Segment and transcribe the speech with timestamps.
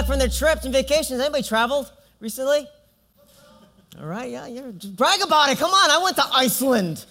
[0.00, 1.20] back from their trips and vacations.
[1.20, 2.66] Anybody traveled recently?
[4.00, 4.62] All right, yeah, yeah.
[4.78, 5.58] Just brag about it.
[5.58, 7.04] Come on, I went to Iceland,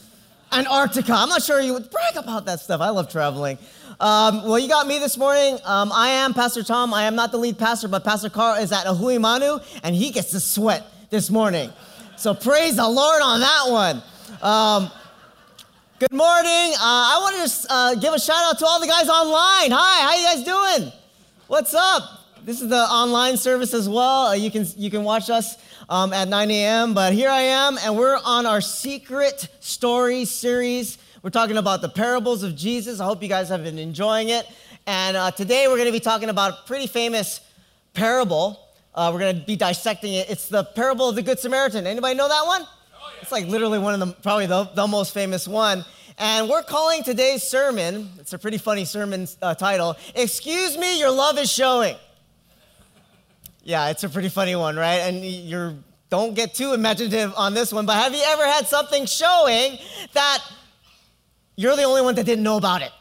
[0.52, 1.14] Antarctica.
[1.14, 2.82] I'm not sure you would brag about that stuff.
[2.82, 3.60] I love traveling.
[4.00, 5.60] Um, well, you got me this morning.
[5.66, 6.94] Um, I am Pastor Tom.
[6.94, 10.32] I am not the lead pastor, but Pastor Carl is at Ahuimanu, and he gets
[10.32, 11.72] to sweat this morning.
[12.16, 14.02] So praise the Lord on that one.
[14.42, 14.92] Um,
[16.00, 16.74] good morning.
[16.74, 19.78] Uh, I want to uh, give a shout out to all the guys online.
[19.78, 20.44] Hi, how you guys
[20.80, 20.92] doing?
[21.48, 22.19] What's up?
[22.50, 24.26] This is the online service as well.
[24.26, 25.56] Uh, you can you can watch us
[25.88, 26.96] um, at 9 a.m.
[26.96, 30.98] But here I am, and we're on our secret story series.
[31.22, 33.00] We're talking about the parables of Jesus.
[33.00, 34.48] I hope you guys have been enjoying it.
[34.88, 37.40] And uh, today we're going to be talking about a pretty famous
[37.94, 38.60] parable.
[38.96, 40.28] Uh, we're going to be dissecting it.
[40.28, 41.86] It's the parable of the Good Samaritan.
[41.86, 42.64] Anybody know that one?
[42.64, 43.22] Oh, yeah.
[43.22, 45.86] It's like literally one of the, probably the, the most famous one.
[46.18, 51.12] And we're calling today's sermon, it's a pretty funny sermon uh, title, Excuse Me, Your
[51.12, 51.96] Love is Showing.
[53.70, 55.02] Yeah, it's a pretty funny one, right?
[55.02, 55.76] And you're,
[56.10, 59.78] don't get too imaginative on this one, but have you ever had something showing
[60.14, 60.40] that
[61.56, 62.92] you're the only one that didn't know about it.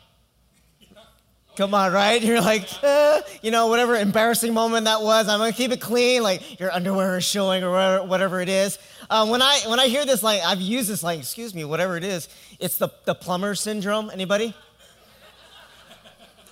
[1.56, 2.20] Come on, right?
[2.28, 6.22] You're like, eh, you know, whatever embarrassing moment that was, I'm gonna keep it clean.
[6.24, 8.78] Like your underwear is showing or whatever it is.
[9.10, 11.96] Um, when I when I hear this, like I've used this, like excuse me, whatever
[11.96, 14.10] it is, it's the the plumber syndrome.
[14.10, 14.54] Anybody?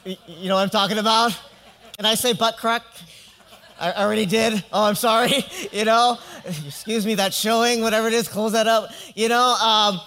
[0.05, 1.37] you know what I'm talking about?
[1.97, 2.83] Can I say butt crack?
[3.79, 4.65] I already did.
[4.73, 5.45] Oh, I'm sorry.
[5.73, 8.91] You know, excuse me, that showing, whatever it is, close that up.
[9.15, 9.55] You know.
[9.55, 10.01] Um,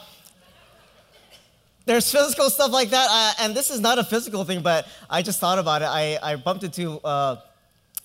[1.85, 3.07] there's physical stuff like that.
[3.09, 5.85] Uh, and this is not a physical thing, but I just thought about it.
[5.85, 7.37] I, I bumped into uh,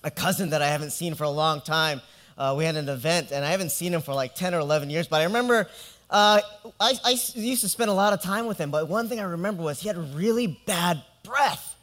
[0.03, 2.01] a cousin that I haven't seen for a long time.
[2.37, 4.91] Uh, we had an event, and I haven't seen him for like 10 or 11
[4.91, 5.07] years.
[5.07, 5.69] But I remember
[6.11, 6.41] uh,
[6.81, 8.71] I, I used to spend a lot of time with him.
[8.71, 11.77] But one thing I remember was he had really bad breath.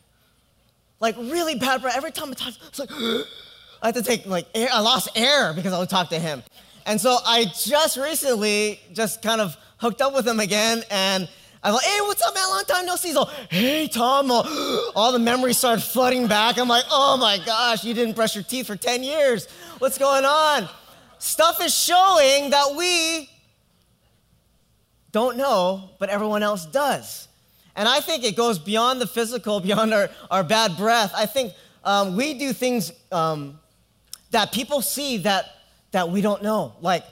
[1.00, 1.98] Like, really bad breath.
[1.98, 2.90] Every time I talked, it's like,
[3.82, 4.70] I had to take like air.
[4.72, 6.44] I lost air because I would talk to him.
[6.86, 10.84] And so I just recently just kind of hooked up with him again.
[10.92, 11.28] And
[11.64, 12.48] I'm like, hey, what's up, man?
[12.50, 13.14] Long time no see.
[13.14, 14.32] So, hey, Tom.
[14.32, 16.58] All the memories start flooding back.
[16.58, 19.48] I'm like, oh my gosh, you didn't brush your teeth for 10 years.
[19.80, 20.68] What's going on?
[21.20, 23.30] Stuff is showing that we
[25.12, 27.28] don't know, but everyone else does.
[27.76, 31.14] And I think it goes beyond the physical, beyond our, our bad breath.
[31.16, 31.54] I think
[31.84, 33.60] um, we do things um,
[34.32, 35.46] that people see that,
[35.92, 36.74] that we don't know.
[36.82, 37.04] Like,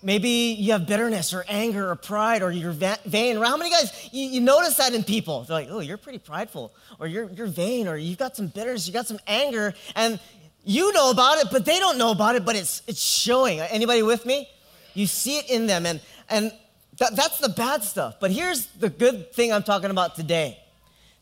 [0.00, 3.36] Maybe you have bitterness or anger or pride or you're vain.
[3.36, 5.42] How many guys, you, you, notice that in people?
[5.42, 8.86] They're like, oh, you're pretty prideful or you're, you're vain or you've got some bitterness,
[8.86, 10.20] you got some anger, and
[10.64, 13.60] you know about it, but they don't know about it, but it's, it's showing.
[13.60, 14.48] Anybody with me?
[14.94, 16.00] You see it in them, and,
[16.30, 16.52] and
[16.98, 18.16] that, that's the bad stuff.
[18.20, 20.58] But here's the good thing I'm talking about today.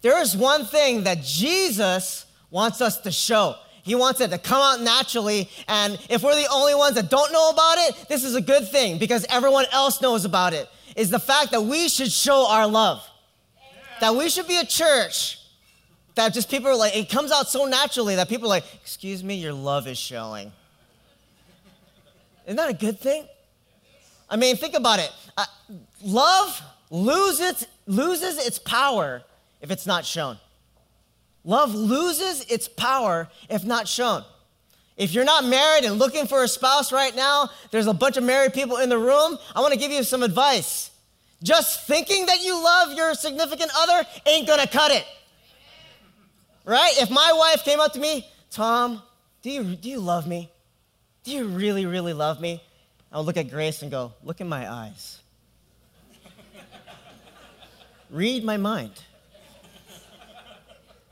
[0.02, 3.56] There is one thing that Jesus wants us to show.
[3.90, 5.50] He wants it to come out naturally.
[5.66, 8.68] And if we're the only ones that don't know about it, this is a good
[8.68, 10.68] thing because everyone else knows about it.
[10.94, 13.04] Is the fact that we should show our love.
[14.00, 15.40] That we should be a church
[16.14, 19.24] that just people are like, it comes out so naturally that people are like, excuse
[19.24, 20.52] me, your love is showing.
[22.46, 23.24] Isn't that a good thing?
[24.28, 25.10] I mean, think about it.
[25.36, 25.46] Uh,
[26.04, 29.24] love loses, loses its power
[29.60, 30.38] if it's not shown.
[31.44, 34.24] Love loses its power if not shown.
[34.96, 38.24] If you're not married and looking for a spouse right now, there's a bunch of
[38.24, 39.38] married people in the room.
[39.56, 40.90] I want to give you some advice.
[41.42, 45.06] Just thinking that you love your significant other ain't gonna cut it.
[46.66, 46.92] Right?
[46.98, 49.02] If my wife came up to me, Tom,
[49.40, 50.50] do you, do you love me?
[51.24, 52.62] Do you really, really love me?
[53.10, 55.20] I'll look at Grace and go, Look in my eyes.
[58.10, 58.92] Read my mind.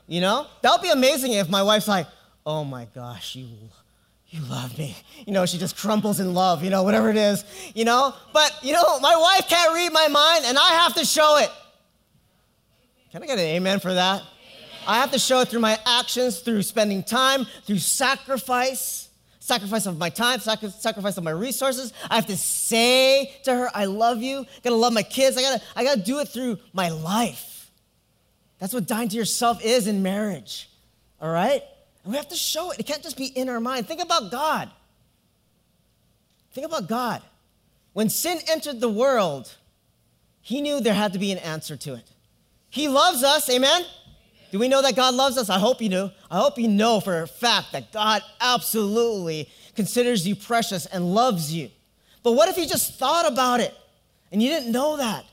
[0.09, 0.47] You know?
[0.63, 2.07] That would be amazing if my wife's like,
[2.43, 3.47] oh my gosh, you,
[4.29, 4.97] you love me.
[5.27, 7.45] You know, she just crumples in love, you know, whatever it is,
[7.75, 8.15] you know?
[8.33, 11.51] But, you know, my wife can't read my mind and I have to show it.
[13.11, 14.21] Can I get an amen for that?
[14.21, 14.27] Amen.
[14.87, 19.99] I have to show it through my actions, through spending time, through sacrifice, sacrifice of
[19.99, 21.93] my time, sacrifice of my resources.
[22.09, 24.39] I have to say to her, I love you.
[24.39, 25.37] I gotta love my kids.
[25.37, 27.58] I gotta, I gotta do it through my life.
[28.59, 30.69] That's what dying to yourself is in marriage.
[31.21, 31.63] All right?
[32.03, 32.79] And we have to show it.
[32.79, 33.87] It can't just be in our mind.
[33.87, 34.69] Think about God.
[36.51, 37.21] Think about God.
[37.93, 39.53] When sin entered the world,
[40.41, 42.09] he knew there had to be an answer to it.
[42.69, 43.83] He loves us, amen?
[44.51, 45.49] Do we know that God loves us?
[45.49, 46.09] I hope you do.
[46.29, 51.53] I hope you know for a fact that God absolutely considers you precious and loves
[51.53, 51.69] you.
[52.23, 53.73] But what if you just thought about it
[54.31, 55.25] and you didn't know that?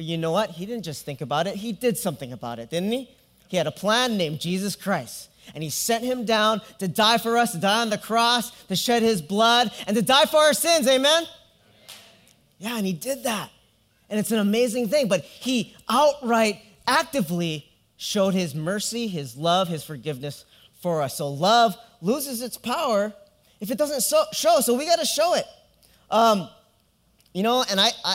[0.00, 0.52] But you know what?
[0.52, 3.10] He didn't just think about it, he did something about it, didn't he?
[3.48, 5.28] He had a plan named Jesus Christ.
[5.54, 8.76] And he sent him down to die for us, to die on the cross, to
[8.76, 10.88] shed his blood, and to die for our sins.
[10.88, 11.24] Amen?
[12.58, 13.50] Yeah, and he did that.
[14.08, 15.06] And it's an amazing thing.
[15.06, 20.46] But he outright, actively showed his mercy, his love, his forgiveness
[20.80, 21.18] for us.
[21.18, 23.12] So love loses its power
[23.60, 24.60] if it doesn't so, show.
[24.62, 25.44] So we got to show it.
[26.10, 26.48] Um,
[27.34, 28.14] you know, and I, I,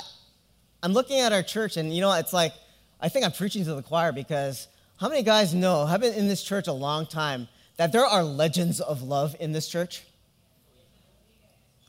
[0.86, 2.54] I'm looking at our church, and you know, it's like
[3.02, 4.68] I think I'm preaching to the choir because
[4.98, 5.88] how many guys know?
[5.88, 7.48] Have been in this church a long time
[7.78, 10.04] that there are legends of love in this church.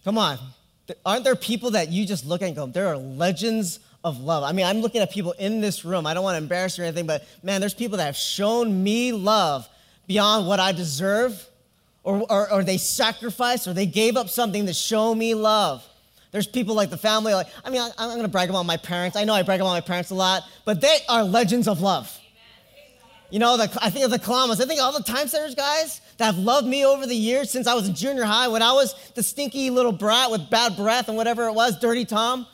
[0.03, 0.39] Come on,
[1.05, 4.45] aren't there people that you just look at and go, there are legends of love.
[4.45, 6.07] I mean, I'm looking at people in this room.
[6.07, 8.83] I don't want to embarrass you or anything, but man, there's people that have shown
[8.83, 9.69] me love
[10.07, 11.47] beyond what I deserve,
[12.03, 15.87] or, or, or they sacrificed, or they gave up something to show me love.
[16.37, 18.77] There's people like the family, like, I mean, I, I'm going to brag about my
[18.77, 19.17] parents.
[19.17, 22.15] I know I brag about my parents a lot, but they are legends of love.
[23.31, 24.61] You know, the, I think of the Kalamas.
[24.61, 27.67] I think all the time centers guys that have loved me over the years since
[27.67, 31.09] I was in junior high, when I was the stinky little brat with bad breath
[31.09, 32.47] and whatever it was, dirty Tom.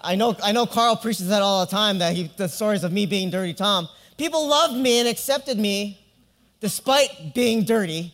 [0.00, 2.90] I know, I know Carl preaches that all the time, that he, the stories of
[2.90, 3.88] me being dirty Tom.
[4.16, 6.04] People loved me and accepted me
[6.58, 8.12] despite being dirty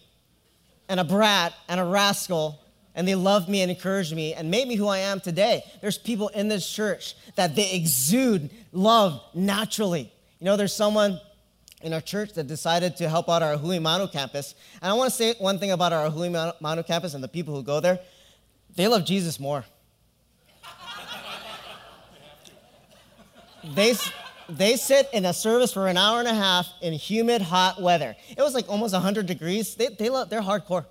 [0.91, 2.61] and a brat and a rascal,
[2.95, 5.63] and they loved me and encouraged me and made me who I am today.
[5.81, 10.13] There's people in this church that they exude love naturally.
[10.41, 11.21] You know, there's someone
[11.83, 14.55] in our church that decided to help out our Ahuimanu campus.
[14.83, 17.63] And I want to say one thing about our Ahuimanu campus and the people who
[17.63, 18.01] go there.
[18.75, 19.65] They love Jesus more.
[23.75, 23.95] they,
[24.49, 28.17] they sit in a service for an hour and a half in humid, hot weather.
[28.31, 29.77] It was like almost 100 degrees.
[29.77, 30.85] They, they love, they're hardcore.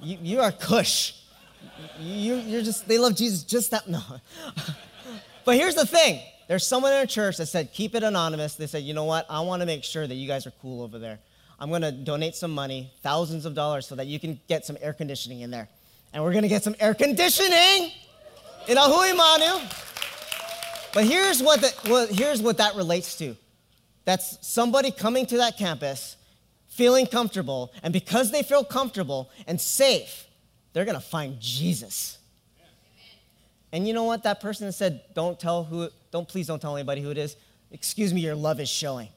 [0.00, 1.22] You, you are cush.
[1.98, 4.02] You, you're just, they love Jesus just that, no.
[5.44, 6.20] but here's the thing.
[6.48, 8.54] There's someone in a church that said, keep it anonymous.
[8.54, 9.26] They said, you know what?
[9.28, 11.18] I want to make sure that you guys are cool over there.
[11.58, 14.76] I'm going to donate some money, thousands of dollars, so that you can get some
[14.80, 15.68] air conditioning in there.
[16.12, 17.90] And we're going to get some air conditioning
[18.68, 19.84] in Ahuimanu.
[20.92, 23.36] But here's what, the, well, here's what that relates to.
[24.04, 26.15] That's somebody coming to that campus,
[26.76, 30.26] feeling comfortable, and because they feel comfortable and safe,
[30.72, 32.18] they're gonna find Jesus.
[33.72, 34.22] And you know what?
[34.22, 37.36] That person said, don't tell who, don't please don't tell anybody who it is.
[37.70, 39.08] Excuse me, your love is showing.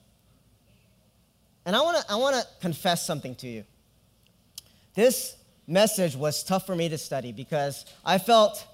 [1.66, 3.64] And I wanna, I wanna confess something to you.
[4.96, 5.36] This
[5.68, 8.66] message was tough for me to study because I felt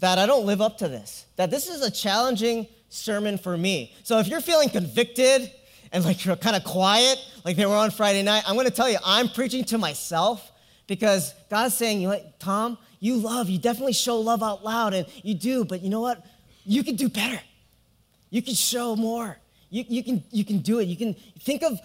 [0.00, 3.94] that I don't live up to this, that this is a challenging sermon for me.
[4.02, 5.50] So if you're feeling convicted
[5.92, 8.90] and like you're kind of quiet, like they were on Friday night, I'm gonna tell
[8.90, 10.52] you, I'm preaching to myself
[10.86, 15.06] because God's saying, you know, Tom, you love, you definitely show love out loud, and
[15.22, 16.24] you do, but you know what?
[16.64, 17.40] You can do better.
[18.30, 19.38] You can show more.
[19.70, 20.84] You, you, can, you can do it.
[20.84, 21.78] You can think of,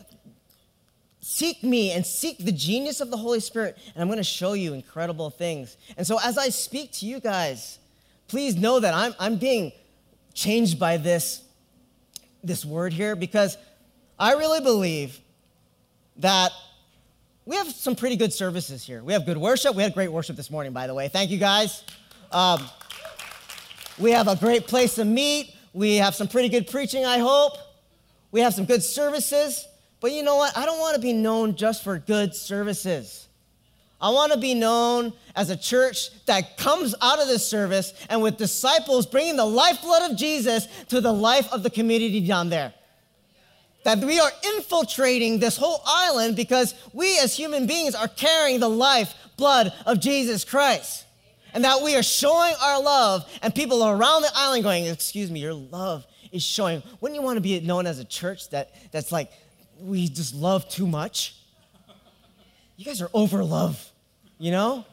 [1.19, 4.73] seek me and seek the genius of the Holy Spirit, and I'm gonna show you
[4.73, 5.77] incredible things.
[5.97, 7.79] And so as I speak to you guys,
[8.27, 9.71] please know that I'm, I'm being
[10.33, 11.43] changed by this,
[12.43, 13.57] this word here because
[14.23, 15.19] I really believe
[16.15, 16.53] that
[17.43, 19.03] we have some pretty good services here.
[19.03, 19.75] We have good worship.
[19.75, 21.09] We had great worship this morning, by the way.
[21.09, 21.83] Thank you, guys.
[22.31, 22.63] Um,
[23.99, 25.53] we have a great place to meet.
[25.73, 27.57] We have some pretty good preaching, I hope.
[28.31, 29.67] We have some good services.
[29.99, 30.57] But you know what?
[30.57, 33.27] I don't want to be known just for good services.
[33.99, 38.21] I want to be known as a church that comes out of this service and
[38.21, 42.73] with disciples bringing the lifeblood of Jesus to the life of the community down there.
[43.83, 48.69] That we are infiltrating this whole island because we as human beings are carrying the
[48.69, 51.05] life blood of Jesus Christ.
[51.53, 55.39] And that we are showing our love, and people around the island going, Excuse me,
[55.39, 56.81] your love is showing.
[56.99, 59.31] Wouldn't you want to be known as a church that, that's like,
[59.79, 61.35] we just love too much?
[62.75, 63.91] You guys are over love
[64.43, 64.85] you know?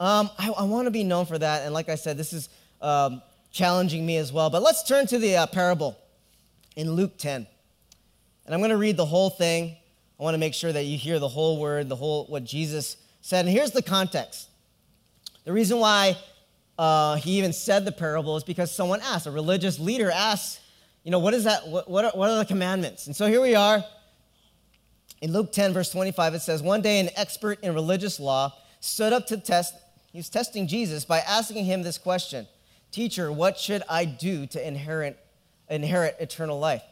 [0.00, 1.62] Um, I, I want to be known for that.
[1.62, 2.48] And like I said, this is
[2.80, 4.50] um, challenging me as well.
[4.50, 5.96] But let's turn to the uh, parable
[6.74, 7.46] in Luke 10.
[8.52, 9.74] And I'm going to read the whole thing.
[10.20, 12.98] I want to make sure that you hear the whole word, the whole what Jesus
[13.22, 13.46] said.
[13.46, 14.50] And here's the context.
[15.46, 16.18] The reason why
[16.76, 20.60] uh, he even said the parable is because someone asked, a religious leader asked,
[21.02, 21.66] you know, what is that?
[21.66, 23.06] What, what, are, what are the commandments?
[23.06, 23.82] And so here we are.
[25.22, 29.14] In Luke 10, verse 25, it says, One day an expert in religious law stood
[29.14, 29.74] up to test,
[30.12, 32.46] he was testing Jesus by asking him this question
[32.90, 35.18] Teacher, what should I do to inherit,
[35.70, 36.82] inherit eternal life?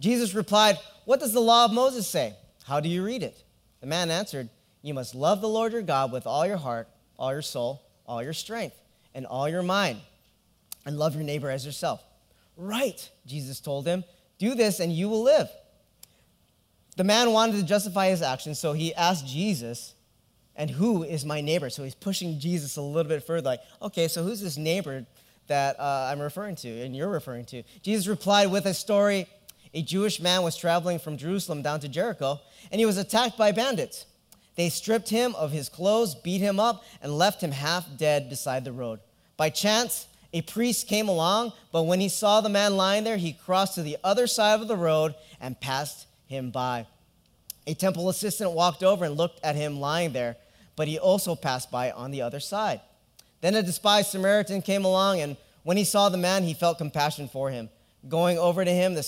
[0.00, 2.34] Jesus replied, What does the law of Moses say?
[2.64, 3.42] How do you read it?
[3.80, 4.48] The man answered,
[4.82, 6.88] You must love the Lord your God with all your heart,
[7.18, 8.76] all your soul, all your strength,
[9.14, 9.98] and all your mind,
[10.86, 12.02] and love your neighbor as yourself.
[12.56, 14.04] Right, Jesus told him.
[14.38, 15.48] Do this and you will live.
[16.96, 19.94] the man wanted to justify his actions, so he asked Jesus,
[20.56, 21.70] and who is my neighbor?
[21.70, 25.06] So he's pushing Jesus a little bit further, like, okay, so who's this neighbor
[25.46, 27.62] that uh, I'm referring to and you're referring to?
[27.82, 29.28] Jesus replied with a story.
[29.74, 33.52] A Jewish man was traveling from Jerusalem down to Jericho, and he was attacked by
[33.52, 34.06] bandits.
[34.56, 38.64] They stripped him of his clothes, beat him up, and left him half dead beside
[38.64, 39.00] the road.
[39.36, 43.32] By chance, a priest came along, but when he saw the man lying there, he
[43.32, 46.86] crossed to the other side of the road and passed him by.
[47.66, 50.36] A temple assistant walked over and looked at him lying there,
[50.74, 52.80] but he also passed by on the other side.
[53.40, 57.28] Then a despised Samaritan came along, and when he saw the man, he felt compassion
[57.28, 57.68] for him.
[58.06, 59.02] Going over to him, the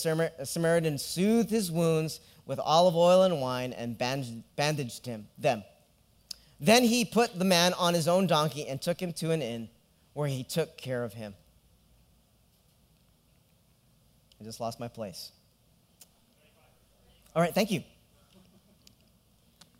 [0.45, 5.63] Samaritan soothed his wounds with olive oil and wine and bandaged him them.
[6.59, 9.69] Then he put the man on his own donkey and took him to an inn
[10.13, 11.35] where he took care of him.
[14.41, 15.33] I just lost my place.
[17.35, 17.83] All right, thank you.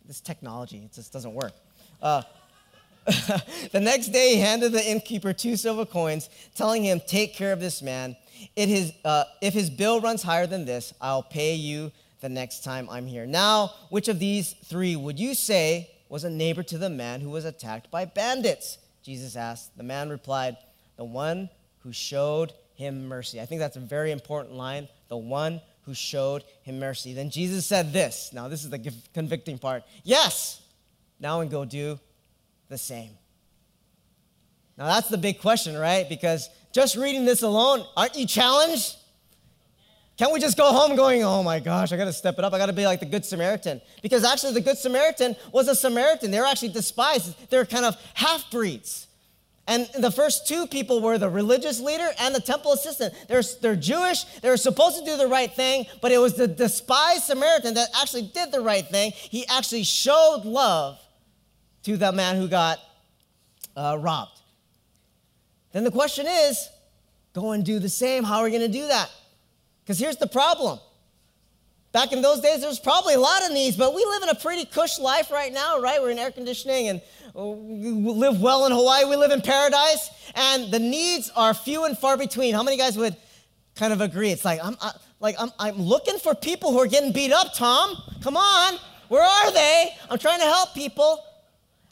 [0.05, 1.53] This technology, it just doesn't work.
[2.01, 2.21] Uh,
[3.71, 7.59] the next day, he handed the innkeeper two silver coins, telling him, Take care of
[7.59, 8.15] this man.
[8.57, 13.07] Uh, if his bill runs higher than this, I'll pay you the next time I'm
[13.07, 13.25] here.
[13.25, 17.29] Now, which of these three would you say was a neighbor to the man who
[17.29, 18.77] was attacked by bandits?
[19.03, 19.75] Jesus asked.
[19.77, 20.57] The man replied,
[20.97, 23.41] The one who showed him mercy.
[23.41, 24.87] I think that's a very important line.
[25.07, 27.13] The one who showed him mercy.
[27.13, 28.31] Then Jesus said this.
[28.33, 29.83] Now, this is the convicting part.
[30.03, 30.61] Yes,
[31.19, 31.99] now and go do
[32.69, 33.11] the same.
[34.77, 36.07] Now, that's the big question, right?
[36.07, 38.95] Because just reading this alone, aren't you challenged?
[40.17, 42.53] Can't we just go home going, oh my gosh, I gotta step it up.
[42.53, 43.81] I gotta be like the Good Samaritan?
[44.01, 46.31] Because actually, the Good Samaritan was a Samaritan.
[46.31, 49.07] They were actually despised, they're kind of half breeds.
[49.67, 53.13] And the first two people were the religious leader and the temple assistant.
[53.27, 56.47] They're, they're Jewish, they were supposed to do the right thing, but it was the
[56.47, 59.11] despised Samaritan that actually did the right thing.
[59.13, 60.99] He actually showed love
[61.83, 62.79] to the man who got
[63.75, 64.40] uh, robbed.
[65.71, 66.69] Then the question is
[67.33, 68.23] go and do the same.
[68.23, 69.09] How are we going to do that?
[69.83, 70.79] Because here's the problem.
[71.91, 74.29] Back in those days, there was probably a lot of needs, but we live in
[74.29, 76.01] a pretty cush life right now, right?
[76.01, 77.01] We're in air conditioning and
[77.35, 79.03] oh, we live well in Hawaii.
[79.05, 82.53] We live in paradise, and the needs are few and far between.
[82.53, 83.17] How many guys would
[83.75, 84.31] kind of agree?
[84.31, 87.53] It's like I'm I, like I'm, I'm looking for people who are getting beat up.
[87.53, 89.89] Tom, come on, where are they?
[90.09, 91.21] I'm trying to help people.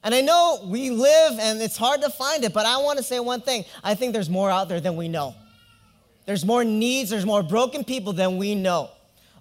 [0.03, 3.03] And I know we live and it's hard to find it, but I want to
[3.03, 3.65] say one thing.
[3.83, 5.35] I think there's more out there than we know.
[6.25, 8.91] There's more needs, there's more broken people than we know.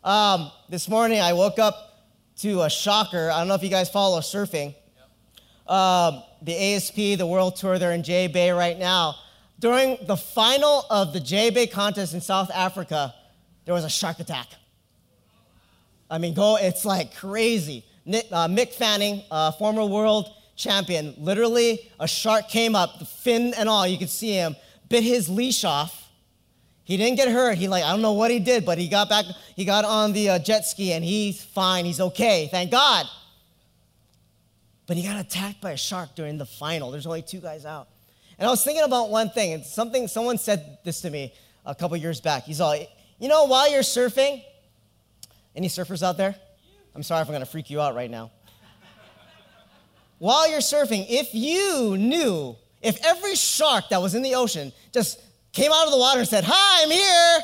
[0.02, 3.30] Um, this morning I woke up to a shocker.
[3.30, 4.74] I don't know if you guys follow surfing
[5.68, 9.16] um, the ASP, the World Tour, they're in J Bay right now.
[9.58, 13.14] During the final of the J Bay contest in South Africa,
[13.64, 14.46] there was a shark attack.
[16.10, 17.84] I mean, go, it's like crazy.
[18.06, 23.54] Nick, uh, Mick Fanning, uh, former world champion, literally a shark came up, the fin
[23.54, 24.56] and all, you could see him,
[24.90, 26.10] bit his leash off.
[26.84, 27.56] He didn't get hurt.
[27.56, 29.24] He like, I don't know what he did, but he got back,
[29.56, 31.84] he got on the uh, jet ski and he's fine.
[31.84, 32.48] He's okay.
[32.50, 33.06] Thank God
[34.88, 36.90] but he got attacked by a shark during the final.
[36.90, 37.88] There's only two guys out.
[38.38, 41.34] And I was thinking about one thing, and something someone said this to me
[41.66, 42.44] a couple years back.
[42.44, 42.74] He's all,
[43.18, 44.42] you know, while you're surfing,
[45.54, 46.34] any surfers out there?
[46.94, 48.30] I'm sorry if I'm gonna freak you out right now.
[50.18, 55.20] While you're surfing, if you knew, if every shark that was in the ocean just
[55.52, 57.40] came out of the water and said, Hi, I'm here,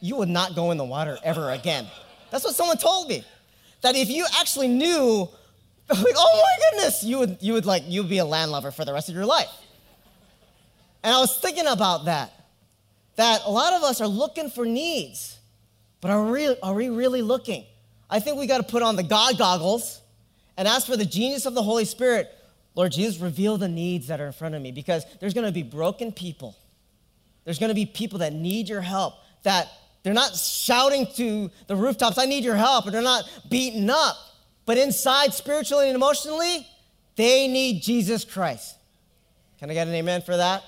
[0.00, 1.86] you would not go in the water ever again.
[2.30, 3.24] That's what someone told me.
[3.82, 5.28] That if you actually knew
[5.88, 8.84] like, oh my goodness, you would, you would like, you would be a landlubber for
[8.84, 9.50] the rest of your life.
[11.02, 12.32] And I was thinking about that,
[13.16, 15.38] that a lot of us are looking for needs,
[16.00, 17.64] but are, we, are we really looking?
[18.08, 20.01] I think we got to put on the God goggles
[20.56, 22.30] and as for the genius of the Holy Spirit.
[22.74, 25.52] Lord Jesus, reveal the needs that are in front of me because there's going to
[25.52, 26.56] be broken people.
[27.44, 29.68] There's going to be people that need your help, that
[30.02, 34.16] they're not shouting to the rooftops, I need your help, and they're not beaten up.
[34.64, 36.66] But inside, spiritually and emotionally,
[37.16, 38.76] they need Jesus Christ.
[39.58, 40.62] Can I get an amen for that?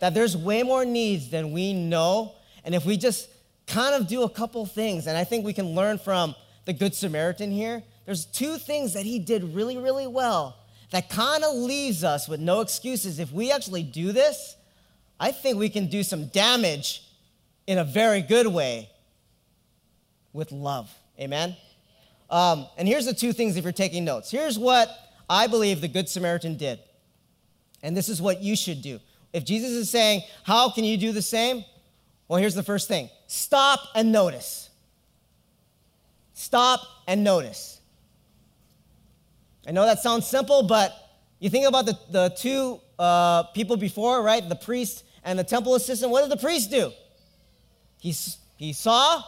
[0.00, 2.34] That there's way more needs than we know.
[2.64, 3.28] And if we just
[3.66, 6.34] kind of do a couple things, and I think we can learn from
[6.64, 10.56] the Good Samaritan here, there's two things that he did really, really well
[10.90, 13.20] that kind of leaves us with no excuses.
[13.20, 14.56] If we actually do this,
[15.20, 17.04] I think we can do some damage
[17.68, 18.90] in a very good way
[20.32, 20.92] with love.
[21.20, 21.56] Amen?
[22.28, 24.28] Um, and here's the two things if you're taking notes.
[24.28, 24.90] Here's what
[25.28, 26.80] I believe the Good Samaritan did.
[27.84, 28.98] And this is what you should do.
[29.32, 31.64] If Jesus is saying, How can you do the same?
[32.26, 34.68] Well, here's the first thing stop and notice.
[36.34, 37.76] stop and notice.
[39.70, 40.92] I know that sounds simple, but
[41.38, 44.46] you think about the, the two uh, people before, right?
[44.46, 46.10] The priest and the temple assistant.
[46.10, 46.90] What did the priest do?
[48.00, 48.12] He,
[48.56, 49.22] he saw,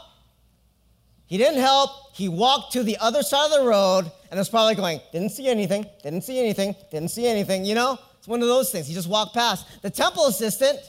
[1.27, 4.75] he didn't help, he walked to the other side of the road and was probably
[4.75, 7.97] going, didn't see anything, didn't see anything, didn't see anything, you know?
[8.19, 8.89] It's one of those things.
[8.89, 9.81] He just walked past.
[9.83, 10.81] The temple assistant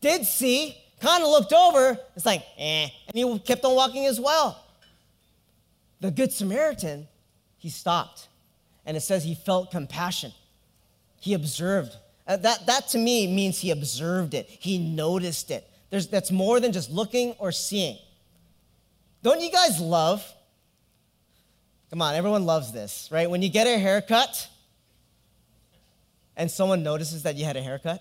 [0.00, 4.20] did see, kind of looked over, it's like, eh, and he kept on walking as
[4.20, 4.64] well.
[6.00, 7.08] The Good Samaritan,
[7.56, 8.28] he stopped.
[8.88, 10.32] And it says he felt compassion.
[11.20, 11.94] He observed.
[12.26, 15.68] Uh, that, that to me means he observed it, he noticed it.
[15.90, 17.98] There's, that's more than just looking or seeing.
[19.22, 20.26] Don't you guys love?
[21.90, 23.28] Come on, everyone loves this, right?
[23.28, 24.48] When you get a haircut,
[26.34, 28.00] and someone notices that you had a haircut?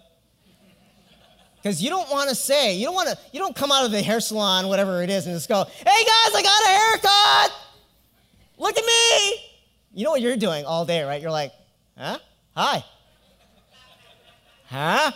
[1.58, 3.92] Because you don't want to say, you don't want to, you don't come out of
[3.92, 7.52] the hair salon, whatever it is, and just go, hey guys, I got a haircut!
[8.58, 9.47] Look at me!
[9.98, 11.20] You know what you're doing all day, right?
[11.20, 11.54] You're like,
[11.98, 12.20] huh?
[12.56, 12.86] Hi.
[14.68, 15.12] Huh?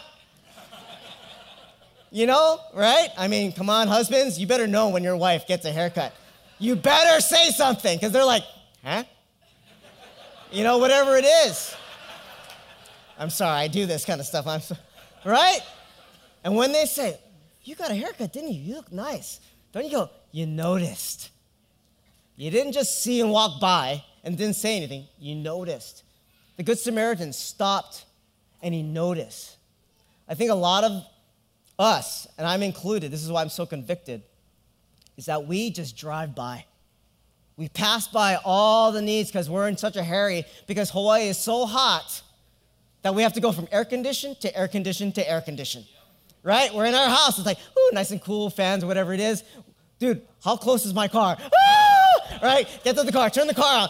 [2.09, 3.09] You know, right?
[3.15, 6.15] I mean, come on, husbands, you better know when your wife gets a haircut.
[6.57, 8.41] You better say something, because they're like,
[8.83, 9.03] huh?
[10.51, 11.75] You know, whatever it is.
[13.19, 14.47] I'm sorry, I do this kind of stuff.
[14.47, 14.75] I'm so,
[15.23, 15.59] right?
[16.43, 17.19] And when they say,
[17.63, 18.59] You got a haircut, didn't you?
[18.59, 19.41] You look nice.
[19.73, 21.29] Don't you go, You noticed.
[22.35, 26.03] You didn't just see and walk by and didn't say anything, you noticed.
[26.57, 28.05] The Good Samaritan stopped
[28.61, 29.57] and he noticed.
[30.27, 31.03] I think a lot of
[31.79, 34.21] us, and I'm included, this is why I'm so convicted,
[35.17, 36.65] is that we just drive by.
[37.57, 41.37] We pass by all the needs because we're in such a hurry because Hawaii is
[41.37, 42.21] so hot
[43.01, 45.85] that we have to go from air conditioned to air conditioned to air conditioned.
[46.43, 46.73] Right?
[46.73, 47.37] We're in our house.
[47.37, 49.43] It's like, ooh, nice and cool, fans whatever it is.
[49.99, 51.37] Dude, how close is my car?
[51.39, 51.80] Ah!
[52.41, 52.67] Right?
[52.83, 53.89] Get to the car, turn the car on,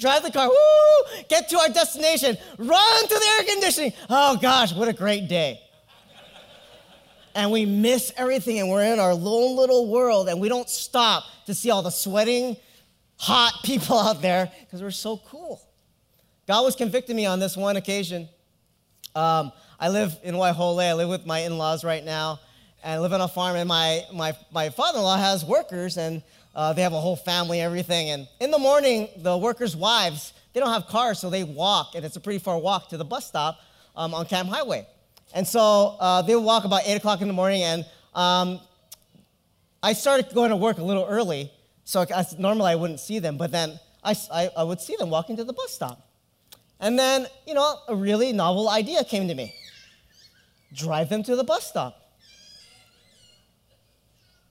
[0.00, 1.22] drive the car, woo!
[1.28, 3.92] Get to our destination, run to the air conditioning.
[4.08, 5.60] Oh gosh, what a great day.
[7.34, 11.24] And we miss everything, and we're in our lone little world, and we don't stop
[11.46, 12.56] to see all the sweating,
[13.16, 15.62] hot people out there because we're so cool.
[16.46, 18.28] God was convicting me on this one occasion.
[19.14, 20.82] Um, I live in Waihole.
[20.82, 22.40] I live with my in-laws right now,
[22.82, 23.56] and I live on a farm.
[23.56, 26.22] And my my my father-in-law has workers, and
[26.58, 28.10] uh, they have a whole family, everything.
[28.10, 32.04] And in the morning, the workers' wives they don't have cars, so they walk, and
[32.04, 33.60] it's a pretty far walk to the bus stop
[33.94, 34.88] um, on Kam Highway.
[35.32, 38.60] And so uh, they walk about eight o'clock in the morning, and um,
[39.84, 41.52] I started going to work a little early,
[41.84, 45.10] so I, normally I wouldn't see them, but then I, I, I would see them
[45.10, 46.08] walking to the bus stop.
[46.80, 49.54] And then, you know, a really novel idea came to me
[50.74, 52.07] drive them to the bus stop.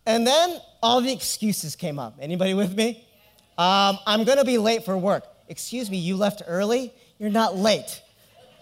[0.08, 2.18] And then all the excuses came up.
[2.22, 3.06] Anybody with me?
[3.58, 5.26] Um, I'm gonna be late for work.
[5.50, 6.94] Excuse me, you left early?
[7.20, 8.02] You're not late.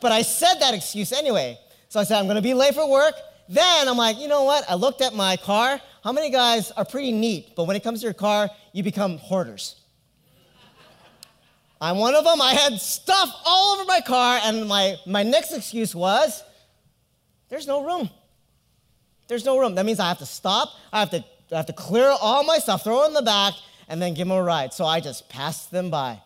[0.01, 1.59] But I said that excuse anyway.
[1.87, 3.13] So I said, I'm gonna be late for work.
[3.47, 4.67] Then I'm like, you know what?
[4.67, 5.79] I looked at my car.
[6.03, 9.19] How many guys are pretty neat, but when it comes to your car, you become
[9.19, 9.79] hoarders?
[11.79, 12.41] I'm one of them.
[12.41, 16.43] I had stuff all over my car, and my, my next excuse was
[17.49, 18.09] there's no room.
[19.27, 19.75] There's no room.
[19.75, 20.69] That means I have to stop.
[20.91, 23.53] I have to, I have to clear all my stuff, throw it in the back,
[23.87, 24.73] and then give them a ride.
[24.73, 26.19] So I just passed them by.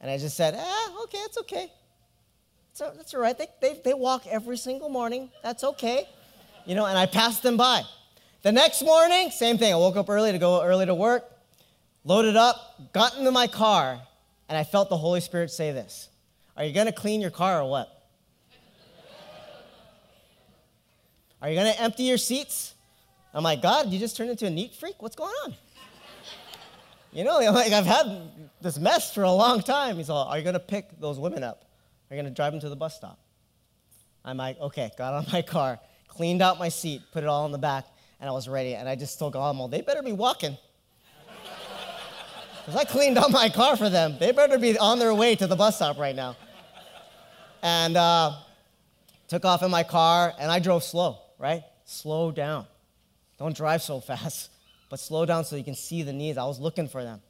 [0.00, 1.72] And I just said, eh, okay, it's okay.
[2.72, 3.38] So that's all right.
[3.38, 5.30] They, they, they walk every single morning.
[5.42, 6.08] That's okay.
[6.66, 7.82] You know, and I passed them by.
[8.42, 9.72] The next morning, same thing.
[9.72, 11.24] I woke up early to go early to work,
[12.02, 14.00] loaded up, got into my car,
[14.48, 16.10] and I felt the Holy Spirit say this
[16.56, 17.88] Are you going to clean your car or what?
[21.40, 22.73] Are you going to empty your seats?
[23.34, 25.02] I'm like, God, you just turned into a neat freak?
[25.02, 25.54] What's going on?
[27.12, 28.28] You know, I'm like I've had
[28.60, 29.96] this mess for a long time.
[29.96, 31.64] He's all, Are you going to pick those women up?
[32.10, 33.18] Are you going to drive them to the bus stop?
[34.24, 37.52] I'm like, Okay, got on my car, cleaned out my seat, put it all in
[37.52, 37.86] the back,
[38.20, 38.74] and I was ready.
[38.74, 40.56] And I just told God, they better be walking.
[42.66, 44.16] Because I cleaned out my car for them.
[44.18, 46.34] They better be on their way to the bus stop right now.
[47.62, 48.36] And uh,
[49.28, 51.62] took off in my car, and I drove slow, right?
[51.84, 52.66] Slow down.
[53.38, 54.50] Don't drive so fast,
[54.90, 56.38] but slow down so you can see the needs.
[56.38, 57.20] I was looking for them.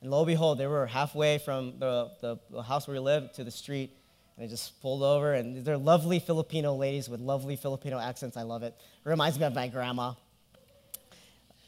[0.00, 3.32] And lo and behold, they were halfway from the, the, the house where we live
[3.32, 3.90] to the street,
[4.36, 5.34] and they just pulled over.
[5.34, 8.36] And they're lovely Filipino ladies with lovely Filipino accents.
[8.36, 8.74] I love it.
[9.04, 10.12] It reminds me of my grandma.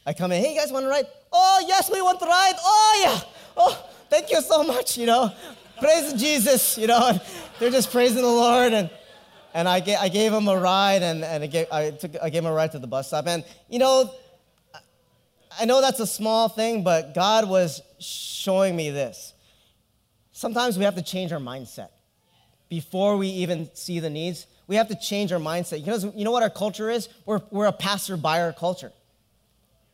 [0.05, 1.05] I come in, hey, you guys want to ride?
[1.31, 2.53] Oh, yes, we want to ride.
[2.57, 3.29] Oh, yeah.
[3.57, 5.31] Oh, thank you so much, you know.
[5.79, 7.19] Praise Jesus, you know.
[7.59, 8.73] They're just praising the Lord.
[8.73, 8.89] And,
[9.53, 12.29] and I, gave, I gave them a ride, and, and I, gave, I, took, I
[12.29, 13.27] gave them a ride to the bus stop.
[13.27, 14.13] And, you know,
[15.59, 19.33] I know that's a small thing, but God was showing me this.
[20.31, 21.89] Sometimes we have to change our mindset
[22.69, 24.45] before we even see the needs.
[24.67, 25.83] We have to change our mindset.
[25.83, 27.09] Because you know what our culture is?
[27.25, 28.91] We're, we're a passer by culture.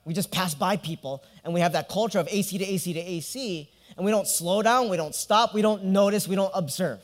[0.03, 2.99] We just pass by people, and we have that culture of AC to AC to
[2.99, 6.99] AC, and we don't slow down, we don't stop, we don't notice, we don't observe.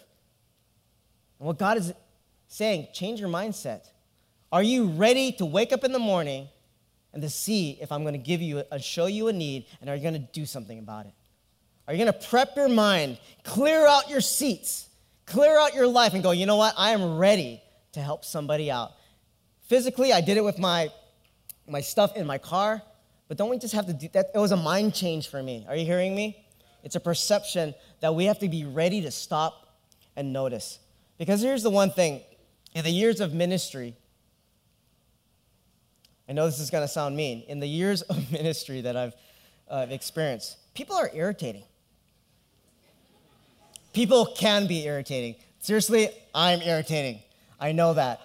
[1.40, 1.94] And what God is
[2.52, 3.88] saying, change your mindset.
[4.52, 6.50] Are you ready to wake up in the morning
[7.14, 9.90] and to see if I'm going to give you and show you a need, and
[9.90, 11.14] are you going to do something about it?
[11.88, 14.90] Are you going to prep your mind, clear out your seats,
[15.26, 16.74] clear out your life, and go, you know what?
[16.78, 17.62] I am ready
[17.94, 18.92] to help somebody out.
[19.68, 20.90] Physically, I did it with my,
[21.70, 22.82] my stuff in my car,
[23.30, 24.32] but don't we just have to do that?
[24.36, 25.66] It was a mind change for me.
[25.70, 26.46] Are you hearing me?
[26.84, 29.78] It's a perception that we have to be ready to stop
[30.18, 30.80] and notice.
[31.18, 32.22] Because here's the one thing
[32.74, 33.96] in the years of ministry,
[36.30, 37.44] I know this is going to sound mean.
[37.48, 39.14] In the years of ministry that I've
[39.70, 41.64] uh, experienced, people are irritating.
[43.94, 45.36] People can be irritating.
[45.60, 47.20] Seriously, I'm irritating.
[47.60, 48.22] I know that.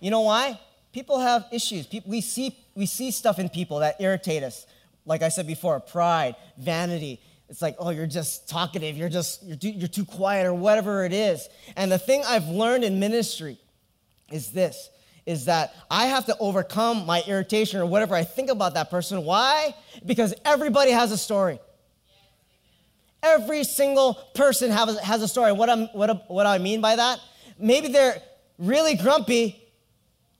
[0.00, 0.60] You know why?
[0.92, 1.86] People have issues.
[1.86, 4.66] People, we, see, we see stuff in people that irritate us.
[5.06, 7.20] Like I said before, pride, vanity.
[7.48, 11.04] It's like, oh, you're just talkative, you're just, you're too, you're too quiet, or whatever
[11.04, 11.48] it is.
[11.76, 13.58] And the thing I've learned in ministry
[14.30, 14.90] is this
[15.26, 19.24] is that I have to overcome my irritation or whatever I think about that person.
[19.24, 19.74] Why?
[20.06, 21.58] Because everybody has a story.
[23.22, 25.50] Every single person has, has a story.
[25.50, 27.18] What, I'm, what, what I mean by that?
[27.58, 28.22] Maybe they're
[28.56, 29.60] really grumpy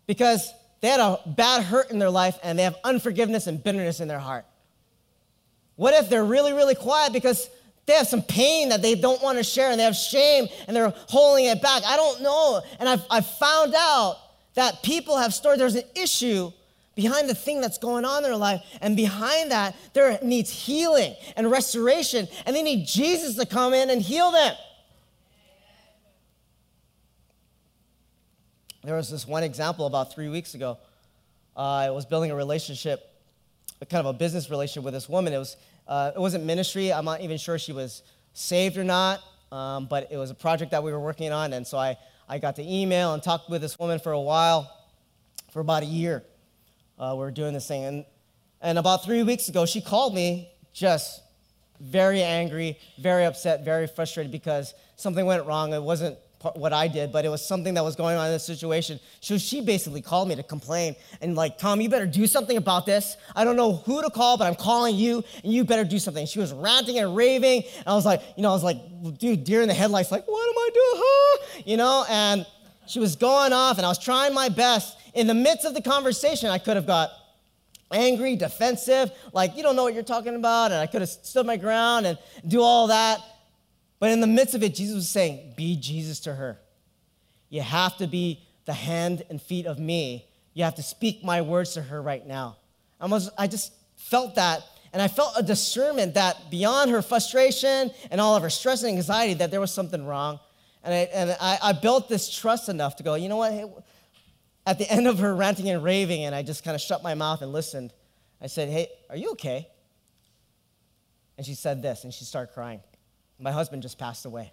[0.07, 3.99] because they had a bad hurt in their life and they have unforgiveness and bitterness
[3.99, 4.47] in their heart.
[5.75, 7.51] What if they're really, really quiet because
[7.87, 10.77] they have some pain that they don't want to share and they have shame and
[10.77, 11.83] they're holding it back?
[11.87, 12.61] I don't know.
[12.81, 14.17] And I've, I've found out
[14.55, 16.51] that people have stored, there's an issue
[16.97, 18.63] behind the thing that's going on in their life.
[18.81, 22.27] And behind that, there needs healing and restoration.
[22.45, 24.55] And they need Jesus to come in and heal them.
[28.83, 30.79] There was this one example about three weeks ago.
[31.57, 33.13] Uh, I was building a relationship,
[33.91, 35.33] kind of a business relationship with this woman.
[35.33, 35.57] It, was,
[35.89, 36.93] uh, it wasn't ministry.
[36.93, 39.23] I'm not even sure she was saved or not,
[39.53, 41.53] um, but it was a project that we were working on.
[41.53, 41.97] And so I,
[42.29, 44.71] I got to email and talk with this woman for a while,
[45.53, 46.25] for about a year.
[46.99, 47.85] Uh, we were doing this thing.
[47.85, 48.05] And,
[48.61, 51.23] and about three weeks ago, she called me just
[51.81, 55.73] very angry, very upset, very frustrated because something went wrong.
[55.73, 56.19] It wasn't
[56.55, 59.01] what I did, but it was something that was going on in this situation.
[59.21, 62.87] So she basically called me to complain and like, Tom, you better do something about
[62.87, 63.17] this.
[63.35, 66.27] I don't know who to call, but I'm calling you, and you better do something.
[66.27, 68.79] She was ranting and raving, and I was like, you know, I was like,
[69.19, 70.93] dude, deer in the headlights, like, what am I doing?
[70.95, 71.63] Huh?
[71.65, 72.47] You know, and
[72.87, 74.97] she was going off, and I was trying my best.
[75.15, 77.11] In the midst of the conversation, I could have got
[77.91, 81.47] angry, defensive, like, you don't know what you're talking about, and I could have stood
[81.47, 83.21] my ground and do all that.
[83.99, 86.59] But in the midst of it, Jesus was saying, Be Jesus to her.
[87.49, 90.29] You have to be the hand and feet of me.
[90.55, 92.57] You have to speak my words to her right now.
[93.01, 97.91] I, was, I just felt that, and I felt a discernment that beyond her frustration
[98.11, 100.41] and all of her stress and anxiety, that there was something wrong.
[100.83, 103.53] And I, and I, I built this trust enough to go, you know what?
[103.53, 103.67] Hey,
[104.67, 107.15] at the end of her ranting and raving, and I just kind of shut my
[107.15, 107.93] mouth and listened,
[108.41, 109.69] I said, Hey, are you okay?
[111.37, 112.81] And she said this, and she started crying.
[113.39, 114.53] My husband just passed away.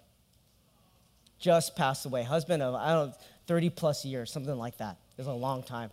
[1.38, 2.22] Just passed away.
[2.22, 3.14] Husband of, I don't know,
[3.46, 4.96] 30 plus years, something like that.
[5.16, 5.90] It was a long time.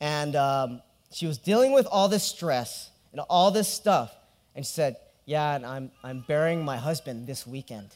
[0.00, 4.14] And um, she was dealing with all this stress and all this stuff.
[4.54, 7.88] And she said, Yeah, and I'm, I'm burying my husband this weekend.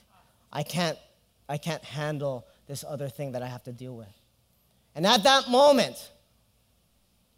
[0.52, 0.98] I can't,
[1.48, 4.12] I can't handle this other thing that I have to deal with.
[4.94, 6.11] And at that moment,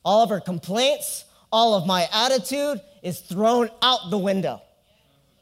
[0.05, 4.63] all of her complaints, all of my attitude is thrown out the window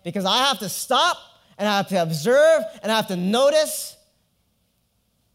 [0.04, 1.16] because I have to stop
[1.58, 3.96] and I have to observe and I have to notice.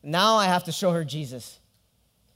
[0.01, 1.59] Now I have to show her Jesus.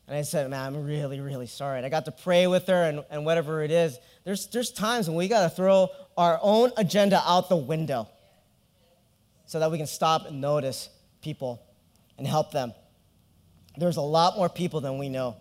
[0.08, 1.78] And I said, man, I'm really, really sorry.
[1.78, 3.98] And I got to pray with her and, and whatever it is.
[4.24, 8.08] There's, there's times when we got to throw our own agenda out the window
[9.46, 10.89] so that we can stop and notice
[11.22, 11.62] people
[12.18, 12.74] and help them.
[13.78, 15.38] There's a lot more people than we know.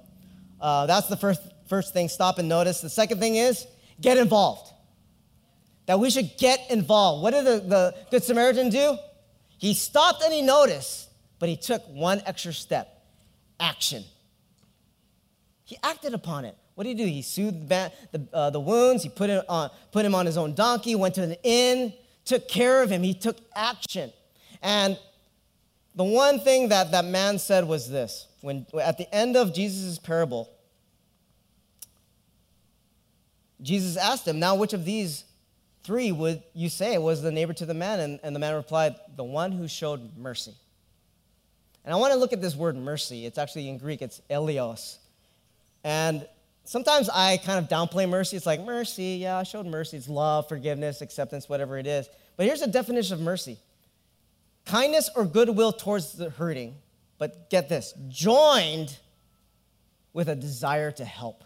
[0.61, 2.81] Uh, that's the first, first thing, stop and notice.
[2.81, 3.67] The second thing is
[4.01, 4.73] get involved
[5.89, 7.23] that we should get involved.
[7.23, 8.99] What did the, the Good Samaritan do?
[9.57, 13.07] He stopped and he noticed, but he took one extra step
[13.59, 14.05] action.
[15.65, 16.55] He acted upon it.
[16.75, 17.11] What did he do?
[17.11, 17.91] He soothed the,
[18.35, 21.23] uh, the wounds, he put, it on, put him on his own donkey, went to
[21.23, 21.95] an inn,
[22.27, 24.13] took care of him, he took action.
[24.61, 24.99] And
[25.95, 29.99] the one thing that that man said was this when at the end of Jesus'
[29.99, 30.51] parable,
[33.63, 35.25] Jesus asked him, Now, which of these
[35.89, 37.99] three would you say was the neighbor to the man?
[37.99, 40.53] And, and the man replied, The one who showed mercy.
[41.83, 43.25] And I want to look at this word mercy.
[43.25, 44.99] It's actually in Greek, it's eleos.
[45.83, 46.29] And
[46.65, 48.37] sometimes I kind of downplay mercy.
[48.37, 49.97] It's like, mercy, yeah, I showed mercy.
[49.97, 52.07] It's love, forgiveness, acceptance, whatever it is.
[52.37, 53.59] But here's a definition of mercy
[54.67, 56.77] kindness or goodwill towards the hurting.
[57.17, 58.95] But get this joined
[60.13, 61.45] with a desire to help,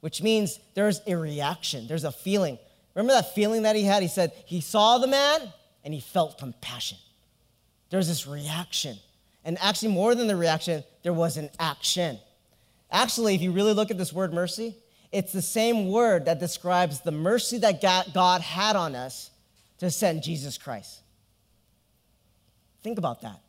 [0.00, 2.58] which means there's a reaction, there's a feeling.
[2.94, 4.02] Remember that feeling that he had?
[4.02, 5.40] He said he saw the man
[5.84, 6.98] and he felt compassion.
[7.90, 8.96] There was this reaction.
[9.44, 12.18] And actually, more than the reaction, there was an action.
[12.90, 14.76] Actually, if you really look at this word mercy,
[15.12, 19.30] it's the same word that describes the mercy that God had on us
[19.78, 21.00] to send Jesus Christ.
[22.82, 23.40] Think about that.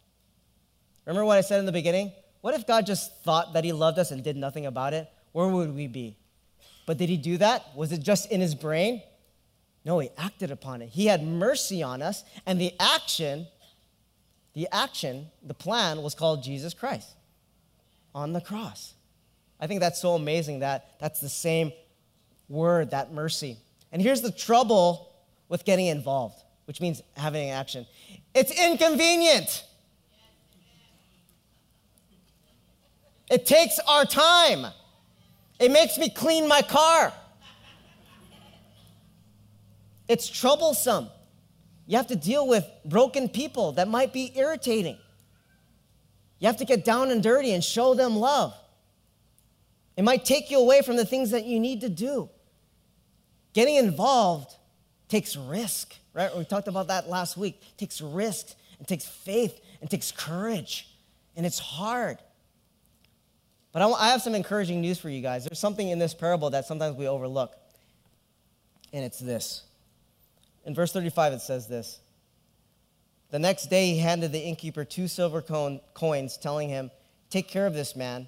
[1.06, 2.12] Remember what I said in the beginning?
[2.42, 5.10] What if God just thought that He loved us and did nothing about it?
[5.32, 6.18] Where would we be?
[6.86, 7.76] But did He do that?
[7.76, 9.02] Was it just in His brain?
[9.86, 10.90] No, He acted upon it.
[10.90, 13.48] He had mercy on us, and the action,
[14.54, 17.10] the action, the plan was called Jesus Christ
[18.14, 18.96] on the cross.
[19.60, 21.72] I think that's so amazing that that's the same
[22.50, 23.58] word, that mercy.
[23.92, 25.14] And here's the trouble
[25.48, 27.86] with getting involved, which means having action
[28.34, 29.64] it's inconvenient.
[33.32, 34.68] It takes our time.
[35.60, 37.14] It makes me clean my car.
[40.08, 41.10] It's troublesome.
[41.88, 44.98] You have to deal with broken people that might be irritating.
[46.40, 48.54] You have to get down and dirty and show them love.
[49.96, 52.30] It might take you away from the things that you need to do.
[53.54, 54.54] Getting involved
[55.08, 56.36] takes risk, right?
[56.36, 57.62] We talked about that last week.
[57.62, 58.48] It takes risk,
[58.80, 60.90] it takes faith, it takes courage,
[61.36, 62.18] and it's hard.
[63.72, 65.46] But I have some encouraging news for you guys.
[65.46, 67.56] There's something in this parable that sometimes we overlook,
[68.92, 69.64] and it's this.
[70.66, 72.00] In verse 35, it says this
[73.32, 76.92] The next day, he handed the innkeeper two silver coins, telling him,
[77.30, 78.28] Take care of this man.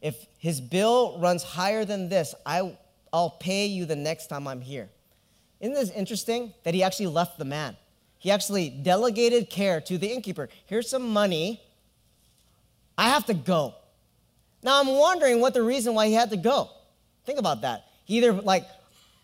[0.00, 2.76] If his bill runs higher than this, I,
[3.12, 4.88] I'll pay you the next time I'm here.
[5.60, 7.76] Isn't this interesting that he actually left the man?
[8.18, 10.48] He actually delegated care to the innkeeper.
[10.66, 11.60] Here's some money.
[12.96, 13.74] I have to go.
[14.62, 16.70] Now I'm wondering what the reason why he had to go.
[17.24, 17.84] Think about that.
[18.04, 18.66] He either like,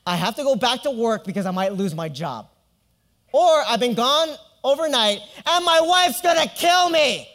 [0.06, 2.48] I have to go back to work because I might lose my job.
[3.34, 4.28] Or I've been gone
[4.62, 7.28] overnight and my wife's gonna kill me.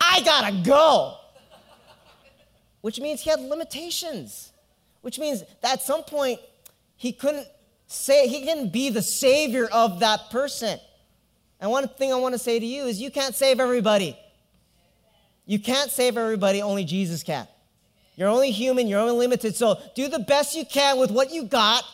[0.00, 1.18] I gotta go.
[2.80, 4.50] Which means he had limitations.
[5.02, 6.40] Which means that at some point
[6.96, 7.46] he couldn't
[7.86, 10.80] say, he couldn't be the savior of that person.
[11.60, 14.18] And one thing I want to say to you is you can't save everybody.
[15.46, 17.46] You can't save everybody, only Jesus can.
[18.16, 19.54] You're only human, you're only limited.
[19.54, 21.84] So do the best you can with what you got,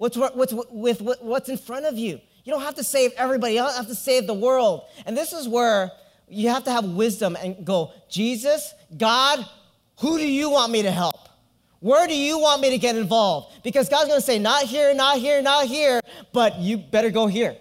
[0.00, 2.20] what's, what's, with what's in front of you.
[2.42, 4.84] You don't have to save everybody, you don't have to save the world.
[5.04, 5.92] And this is where
[6.26, 9.46] you have to have wisdom and go, Jesus, God,
[10.00, 11.28] who do you want me to help?
[11.80, 13.62] Where do you want me to get involved?
[13.62, 16.00] Because God's gonna say, not here, not here, not here,
[16.32, 17.56] but you better go here.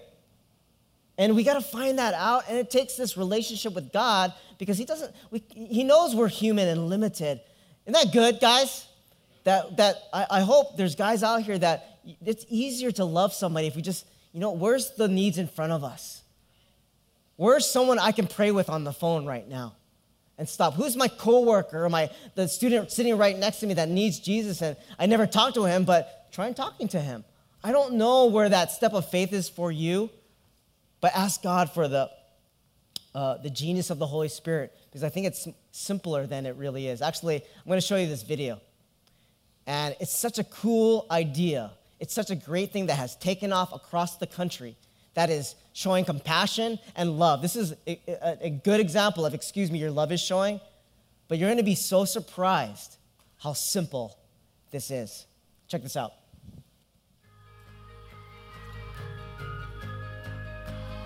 [1.17, 2.45] And we got to find that out.
[2.47, 6.69] And it takes this relationship with God because He doesn't, we, He knows we're human
[6.69, 7.41] and limited.
[7.86, 8.86] Isn't that good, guys?
[9.43, 11.88] That, that I, I hope there's guys out here that
[12.25, 15.71] it's easier to love somebody if we just, you know, where's the needs in front
[15.71, 16.21] of us?
[17.35, 19.75] Where's someone I can pray with on the phone right now?
[20.38, 20.73] and stop.
[20.75, 24.62] Who's my coworker or my the student sitting right next to me that needs Jesus
[24.62, 27.25] and I never talked to him, but try and talking to him.
[27.62, 30.09] I don't know where that step of faith is for you.
[31.01, 32.09] But ask God for the,
[33.15, 36.88] uh, the genius of the Holy Spirit because I think it's simpler than it really
[36.88, 37.01] is.
[37.01, 38.59] Actually, I'm going to show you this video.
[39.65, 41.71] And it's such a cool idea.
[41.99, 44.77] It's such a great thing that has taken off across the country
[45.15, 47.41] that is showing compassion and love.
[47.41, 50.62] This is a, a, a good example of, excuse me, your love is showing,
[51.27, 52.97] but you're going to be so surprised
[53.38, 54.17] how simple
[54.71, 55.25] this is.
[55.67, 56.13] Check this out.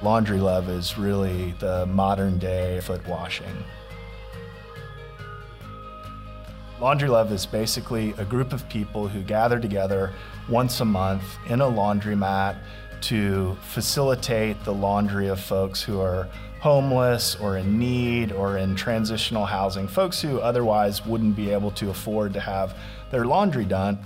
[0.03, 3.63] Laundry Love is really the modern day foot washing.
[6.81, 10.11] Laundry Love is basically a group of people who gather together
[10.49, 12.57] once a month in a laundromat
[13.01, 16.27] to facilitate the laundry of folks who are
[16.59, 21.89] homeless or in need or in transitional housing, folks who otherwise wouldn't be able to
[21.89, 22.77] afford to have
[23.11, 23.99] their laundry done.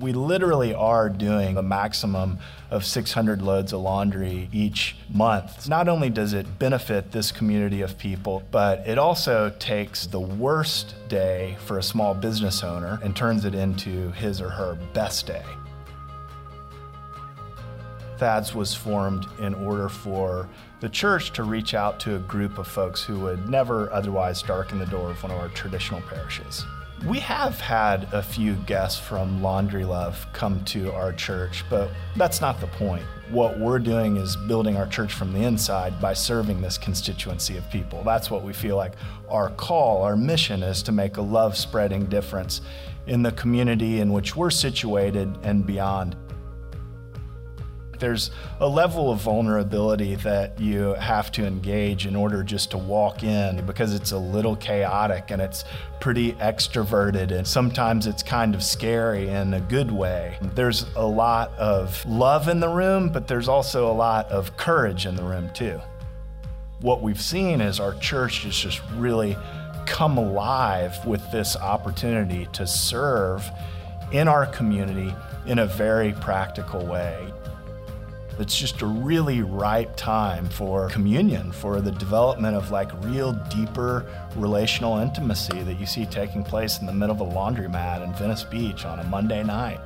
[0.00, 2.38] We literally are doing a maximum
[2.72, 5.68] of 600 loads of laundry each month.
[5.68, 10.94] Not only does it benefit this community of people, but it also takes the worst
[11.08, 15.44] day for a small business owner and turns it into his or her best day.
[18.16, 20.48] THADS was formed in order for
[20.80, 24.78] the church to reach out to a group of folks who would never otherwise darken
[24.78, 26.64] the door of one of our traditional parishes.
[27.06, 32.40] We have had a few guests from Laundry Love come to our church, but that's
[32.40, 33.02] not the point.
[33.28, 37.68] What we're doing is building our church from the inside by serving this constituency of
[37.70, 38.04] people.
[38.04, 38.92] That's what we feel like
[39.28, 42.60] our call, our mission is to make a love spreading difference
[43.08, 46.14] in the community in which we're situated and beyond
[48.02, 53.22] there's a level of vulnerability that you have to engage in order just to walk
[53.22, 55.64] in because it's a little chaotic and it's
[56.00, 60.36] pretty extroverted and sometimes it's kind of scary in a good way.
[60.54, 65.06] There's a lot of love in the room, but there's also a lot of courage
[65.06, 65.80] in the room too.
[66.80, 69.36] What we've seen is our church has just really
[69.86, 73.48] come alive with this opportunity to serve
[74.10, 75.14] in our community
[75.46, 77.31] in a very practical way.
[78.38, 84.06] It's just a really ripe time for communion, for the development of like real deeper
[84.36, 88.44] relational intimacy that you see taking place in the middle of a laundromat in Venice
[88.44, 89.80] Beach on a Monday night.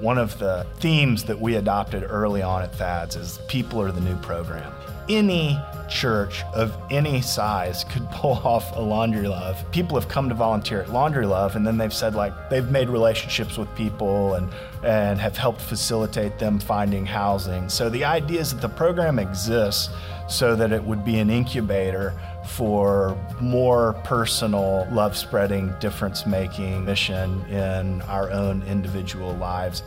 [0.00, 4.00] One of the themes that we adopted early on at THADS is people are the
[4.00, 4.72] new program.
[5.08, 9.64] Any church of any size could pull off a laundry love.
[9.72, 12.88] People have come to volunteer at Laundry Love and then they've said like they've made
[12.88, 14.50] relationships with people and
[14.84, 17.68] and have helped facilitate them finding housing.
[17.68, 19.90] So the idea is that the program exists
[20.28, 27.44] so that it would be an incubator for more personal love spreading, difference making mission
[27.46, 29.82] in our own individual lives.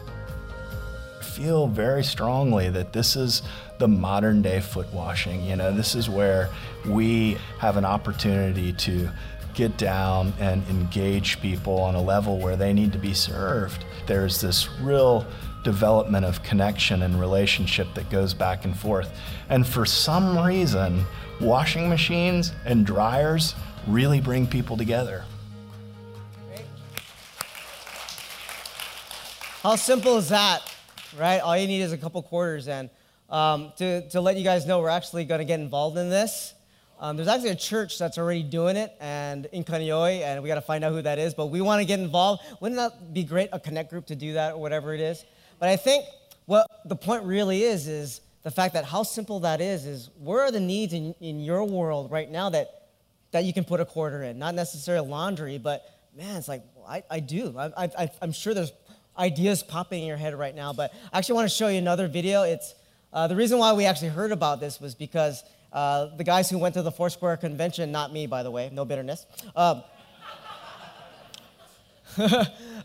[1.20, 3.44] I feel very strongly that this is
[3.82, 5.44] the modern day foot washing.
[5.44, 6.50] You know, this is where
[6.86, 9.10] we have an opportunity to
[9.56, 13.84] get down and engage people on a level where they need to be served.
[14.06, 15.26] There's this real
[15.64, 19.20] development of connection and relationship that goes back and forth.
[19.50, 21.04] And for some reason,
[21.40, 23.56] washing machines and dryers
[23.88, 25.24] really bring people together.
[29.64, 30.62] How simple is that,
[31.18, 31.40] right?
[31.40, 32.92] All you need is a couple quarters and
[33.32, 36.54] um, to, to let you guys know, we're actually going to get involved in this.
[37.00, 40.56] Um, there's actually a church that's already doing it, and in Kaneohe, and we got
[40.56, 41.34] to find out who that is.
[41.34, 42.44] But we want to get involved.
[42.60, 45.26] Wouldn't that be great, a connect group to do that or whatever it is?
[45.58, 46.06] But I think
[46.46, 50.42] what the point really is is the fact that how simple that is is where
[50.42, 52.90] are the needs in, in your world right now that
[53.32, 54.38] that you can put a quarter in?
[54.38, 55.84] Not necessarily laundry, but
[56.16, 57.56] man, it's like well, I, I do.
[57.58, 58.74] I, I, I'm sure there's
[59.18, 60.72] ideas popping in your head right now.
[60.74, 62.44] But I actually want to show you another video.
[62.44, 62.76] It's
[63.14, 65.44] uh, the reason why we actually heard about this was because
[65.74, 68.86] uh, the guys who went to the Foursquare convention, not me, by the way, no
[68.86, 69.84] bitterness, um,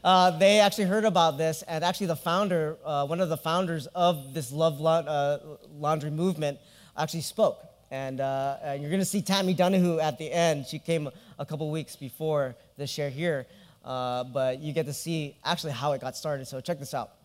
[0.05, 3.87] uh, they actually heard about this, and actually, the founder, uh, one of the founders
[3.89, 5.39] of this Love uh,
[5.79, 6.59] Laundry movement,
[6.97, 7.59] actually spoke.
[7.91, 10.67] And, uh, and you're going to see Tammy Dunahoo at the end.
[10.67, 11.09] She came
[11.39, 13.47] a couple weeks before the share here,
[13.85, 16.47] but you get to see actually how it got started.
[16.47, 17.16] So, check this out.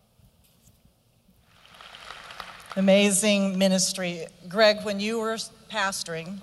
[2.74, 4.24] Amazing ministry.
[4.48, 5.36] Greg, when you were
[5.70, 6.38] pastoring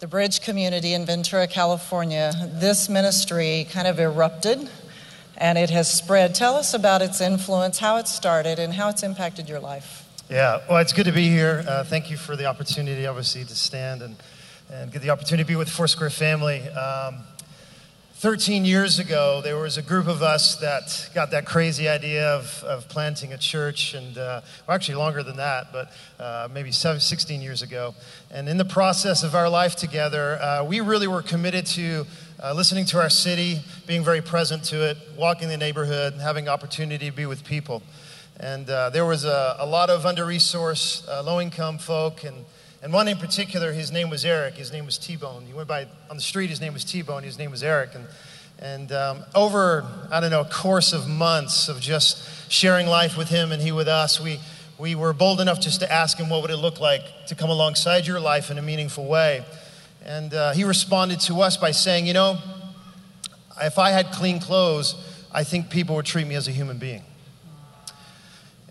[0.00, 4.68] the Bridge community in Ventura, California, this ministry kind of erupted
[5.36, 6.34] and it has spread.
[6.34, 10.08] Tell us about its influence, how it started, and how it's impacted your life.
[10.28, 11.64] Yeah, well, it's good to be here.
[11.68, 14.16] Uh, thank you for the opportunity, obviously, to stand and,
[14.72, 16.68] and get the opportunity to be with the Foursquare family.
[16.70, 17.20] Um,
[18.22, 22.62] 13 years ago, there was a group of us that got that crazy idea of,
[22.62, 27.42] of planting a church, and uh, well, actually longer than that, but uh, maybe 16
[27.42, 27.96] years ago.
[28.30, 32.06] And in the process of our life together, uh, we really were committed to
[32.40, 37.10] uh, listening to our city, being very present to it, walking the neighborhood, having opportunity
[37.10, 37.82] to be with people.
[38.38, 42.44] And uh, there was a, a, lot of under resourced, uh, low income folk, and
[42.82, 44.54] and one in particular, his name was Eric.
[44.54, 45.44] His name was T Bone.
[45.46, 47.22] He went by on the street, his name was T Bone.
[47.22, 47.90] His name was Eric.
[47.94, 48.06] And,
[48.58, 53.28] and um, over, I don't know, a course of months of just sharing life with
[53.28, 54.40] him and he with us, we,
[54.78, 57.50] we were bold enough just to ask him what would it look like to come
[57.50, 59.44] alongside your life in a meaningful way.
[60.04, 62.38] And uh, he responded to us by saying, You know,
[63.60, 64.96] if I had clean clothes,
[65.32, 67.04] I think people would treat me as a human being.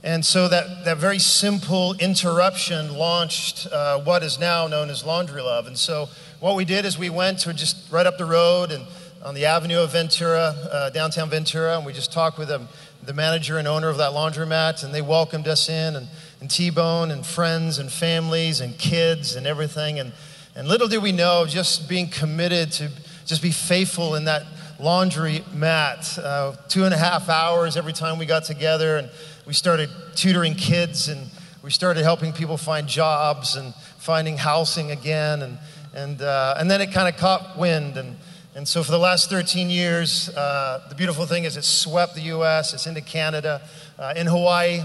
[0.04, 5.42] And so that, that very simple interruption launched uh, what is now known as Laundry
[5.42, 5.68] Love.
[5.68, 8.86] And so what we did is we went to just right up the road and
[9.24, 12.68] on the avenue of Ventura, uh, downtown Ventura, and we just talked with them,
[13.04, 16.08] the manager and owner of that laundromat, and they welcomed us in, and,
[16.40, 20.00] and T-Bone and friends and families and kids and everything.
[20.00, 20.14] And,
[20.56, 22.90] and little did we know, just being committed to
[23.28, 24.44] just be faithful in that
[24.80, 26.18] laundry mat.
[26.18, 29.10] Uh, two and a half hours every time we got together, and
[29.46, 31.28] we started tutoring kids, and
[31.64, 35.42] we started helping people find jobs and finding housing again.
[35.42, 35.58] And,
[35.94, 37.98] and, uh, and then it kind of caught wind.
[37.98, 38.18] And,
[38.56, 42.22] and so for the last 13 years, uh, the beautiful thing is it's swept the
[42.22, 43.62] US, it's into Canada,
[43.98, 44.82] uh, in Hawaii.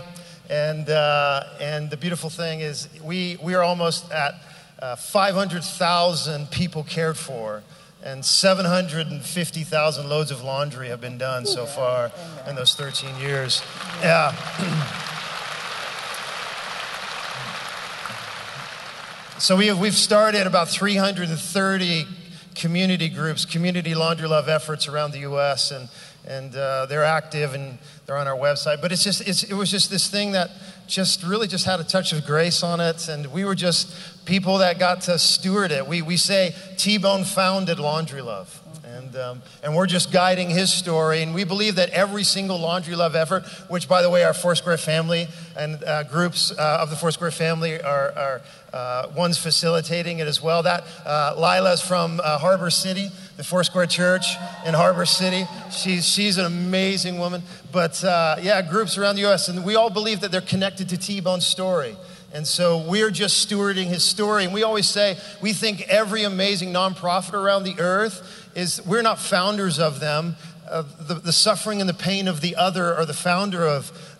[0.48, 4.34] And, uh, and the beautiful thing is we, we are almost at
[4.78, 7.62] uh, 500,000 people cared for
[8.07, 12.12] and 750,000 loads of laundry have been done so far
[12.48, 13.61] in those 13 years.
[14.00, 14.30] Yeah.
[19.38, 22.07] so we have, we've started about 330
[22.54, 25.72] community groups, community laundry love efforts around the U.S.
[25.72, 25.88] and
[26.27, 28.81] and uh, they're active and they're on our website.
[28.81, 30.51] But it's just it's, it was just this thing that
[30.87, 34.59] just really just had a touch of grace on it, and we were just people
[34.59, 35.87] that got to steward it.
[35.87, 38.62] We we say T-Bone founded Laundry Love.
[38.85, 41.22] And, um, and we're just guiding his story.
[41.22, 44.79] And we believe that every single Laundry Love effort, which, by the way, our Foursquare
[44.79, 50.27] family and uh, groups uh, of the Foursquare family are, are uh, ones facilitating it
[50.27, 50.62] as well.
[50.62, 54.34] That uh, Lila's from uh, Harbor City, the Foursquare Church
[54.64, 55.47] in Harbor City.
[55.70, 57.43] She's, she's an amazing woman.
[57.70, 60.97] But uh, yeah, groups around the U.S., and we all believe that they're connected to
[60.97, 61.97] T Bone's story.
[62.32, 64.45] And so we're just stewarding his story.
[64.45, 69.18] And we always say we think every amazing nonprofit around the earth is, we're not
[69.18, 70.37] founders of them.
[70.68, 74.16] Uh, the, the suffering and the pain of the other are the founder of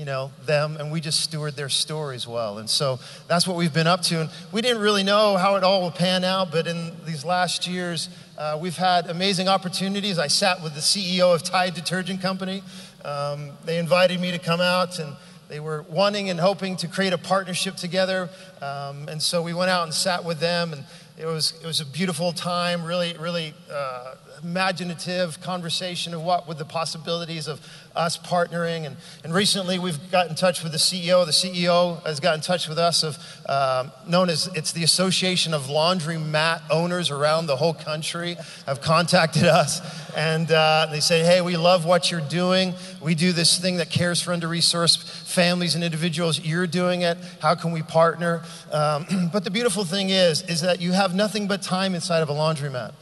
[0.00, 2.56] you know, them, and we just steward their stories well.
[2.56, 2.98] And so
[3.28, 4.22] that's what we've been up to.
[4.22, 7.66] And we didn't really know how it all will pan out, but in these last
[7.66, 10.18] years, uh, we've had amazing opportunities.
[10.18, 12.62] I sat with the CEO of Tide Detergent Company.
[13.04, 15.14] Um, they invited me to come out, and
[15.50, 18.30] they were wanting and hoping to create a partnership together.
[18.62, 20.82] Um, and so we went out and sat with them, and
[21.18, 26.58] it was, it was a beautiful time, really, really uh, imaginative conversation of what would
[26.58, 27.60] the possibilities of
[27.94, 28.86] us partnering.
[28.86, 31.24] And, and recently we've got in touch with the CEO.
[31.24, 33.18] The CEO has got in touch with us of
[33.48, 38.36] um, known as it's the Association of Laundry Mat Owners around the whole country
[38.66, 39.80] have contacted us.
[40.16, 42.74] And uh, they say, hey, we love what you're doing.
[43.00, 46.40] We do this thing that cares for under-resourced families and individuals.
[46.40, 47.18] You're doing it.
[47.40, 48.42] How can we partner?
[48.72, 52.28] Um, but the beautiful thing is, is that you have nothing but time inside of
[52.28, 52.92] a laundromat.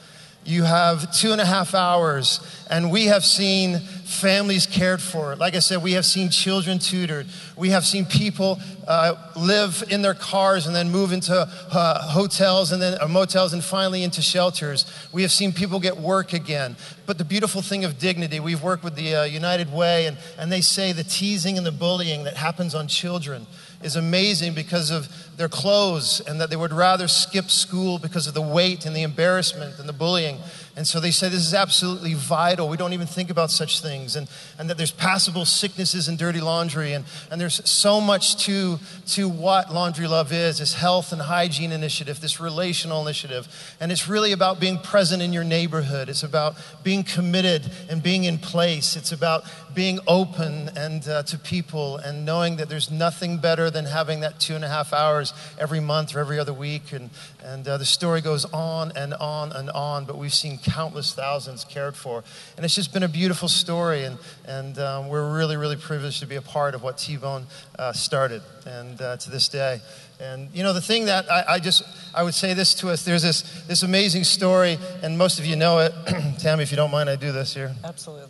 [0.49, 2.41] You have two and a half hours,
[2.71, 5.37] and we have seen families cared for.
[5.37, 7.27] Like I said, we have seen children tutored.
[7.55, 12.73] We have seen people uh, live in their cars and then move into uh, hotels
[12.73, 14.91] and then uh, motels and finally into shelters.
[15.13, 16.77] We have seen people get work again.
[17.05, 20.51] But the beautiful thing of dignity, we've worked with the uh, United Way, and, and
[20.51, 23.47] they say the teasing and the bullying that happens on children
[23.83, 28.35] is amazing because of their clothes and that they would rather skip school because of
[28.35, 30.39] the weight and the embarrassment and the bullying.
[30.79, 32.69] And so they say this is absolutely vital.
[32.69, 34.15] We don't even think about such things.
[34.15, 34.29] And,
[34.61, 36.93] and that there's passable sicknesses and dirty laundry.
[36.93, 41.73] And, and there's so much to, to what Laundry Love is this health and hygiene
[41.73, 43.49] initiative, this relational initiative.
[43.81, 46.09] And it's really about being present in your neighborhood.
[46.09, 46.55] It's about
[46.85, 48.95] being committed and being in place.
[48.95, 49.43] It's about
[49.75, 54.39] being open and uh, to people and knowing that there's nothing better than having that
[54.39, 56.93] two and a half hours every month or every other week.
[56.93, 57.11] And,
[57.43, 61.65] and uh, the story goes on and on and on, but we've seen countless thousands
[61.65, 62.23] cared for.
[62.57, 66.27] And it's just been a beautiful story, and, and um, we're really, really privileged to
[66.27, 67.47] be a part of what T Bone
[67.79, 69.81] uh, started, and uh, to this day.
[70.21, 73.05] And you know, the thing that I, I, just, I would say this to us
[73.05, 75.93] there's this, this amazing story, and most of you know it.
[76.39, 77.75] Tammy, if you don't mind, I do this here.
[77.85, 78.29] Absolutely.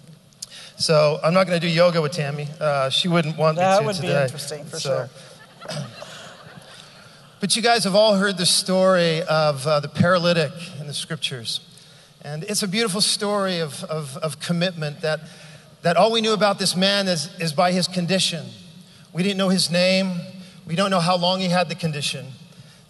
[0.76, 2.46] So I'm not going to do yoga with Tammy.
[2.60, 4.08] Uh, she wouldn't want that me to today.
[4.08, 5.08] That would be interesting, for so,
[5.68, 5.78] sure.
[7.40, 11.60] But you guys have all heard the story of uh, the paralytic in the scriptures.
[12.22, 15.20] And it's a beautiful story of, of, of, commitment that,
[15.82, 18.44] that all we knew about this man is, is by his condition.
[19.12, 20.20] We didn't know his name,
[20.66, 22.26] we don't know how long he had the condition.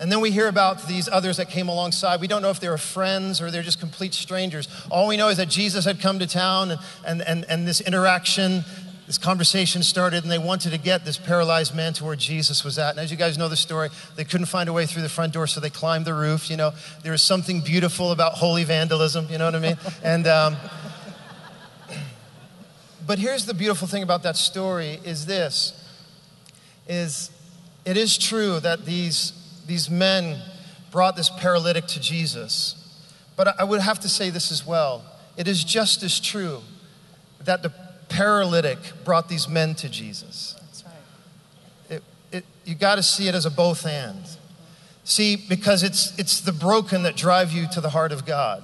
[0.01, 2.21] And then we hear about these others that came alongside.
[2.21, 4.69] We don't know if they were friends or they're just complete strangers.
[4.91, 7.81] All we know is that Jesus had come to town and, and, and, and this
[7.81, 8.65] interaction
[9.09, 12.79] this conversation started and they wanted to get this paralyzed man to where Jesus was
[12.79, 12.91] at.
[12.91, 15.33] And as you guys know the story, they couldn't find a way through the front
[15.33, 16.51] door, so they climbed the roof.
[16.51, 19.79] You know, there is something beautiful about holy vandalism, you know what I mean?
[20.05, 20.57] And, um,
[23.07, 25.73] but here's the beautiful thing about that story is this,
[26.87, 27.31] is
[27.87, 29.33] it is true that these,
[29.67, 30.39] these men
[30.91, 32.75] brought this paralytic to Jesus.
[33.37, 35.03] But I would have to say this as well.
[35.39, 36.61] It is just as true
[37.41, 37.73] that the
[38.09, 40.55] paralytic brought these men to Jesus.
[40.59, 41.97] That's right.
[41.97, 42.03] It,
[42.33, 44.25] it, you got to see it as a both and.
[45.05, 48.63] See, because it's, it's the broken that drive you to the heart of God.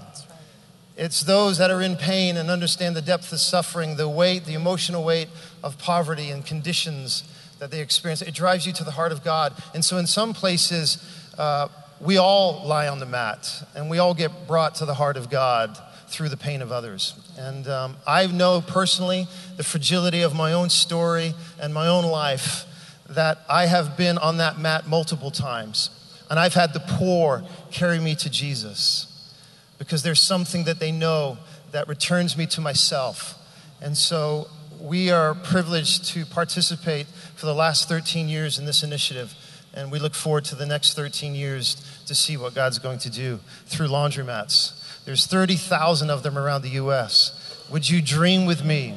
[0.97, 4.55] It's those that are in pain and understand the depth of suffering, the weight, the
[4.55, 5.29] emotional weight
[5.63, 7.25] of poverty and conditions
[7.59, 8.23] that they experience.
[8.23, 9.55] It drives you to the heart of God.
[9.75, 10.99] And so, in some places,
[11.39, 11.69] uh,
[12.01, 15.31] we all lie on the mat and we all get brought to the heart of
[15.31, 15.79] God
[16.15, 17.15] through the pain of others.
[17.37, 22.65] And um, I know personally the fragility of my own story and my own life
[23.09, 25.91] that I have been on that mat multiple times.
[26.31, 29.35] And I've had the poor carry me to Jesus
[29.79, 31.39] because there's something that they know
[31.73, 33.35] that returns me to myself.
[33.83, 34.47] And so
[34.81, 39.35] we are privileged to participate for the last 13 years in this initiative.
[39.75, 43.11] And we look forward to the next 13 years to see what God's going to
[43.11, 44.81] do through laundromats.
[45.05, 47.67] There's 30,000 of them around the U.S.
[47.71, 48.95] Would you dream with me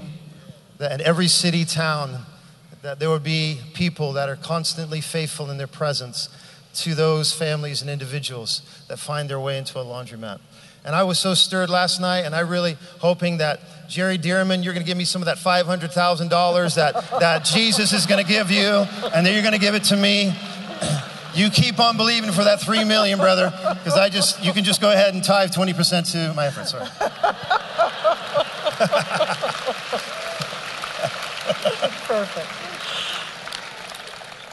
[0.78, 2.26] that in every city, town,
[2.82, 6.30] that there would be people that are constantly faithful in their presence
[6.76, 10.40] to those families and individuals that find their way into a laundromat?
[10.86, 14.74] And I was so stirred last night, and I really hoping that Jerry Dirmann, you're
[14.74, 18.50] going to give me some of that $500,000 that, that Jesus is going to give
[18.50, 20.34] you, and then you're going to give it to me.
[21.38, 24.82] You keep on believing for that three million, brother, because I just you can just
[24.82, 26.66] go ahead and tithe 20% to my effort.
[26.68, 26.88] Sorry.
[32.08, 32.48] Perfect.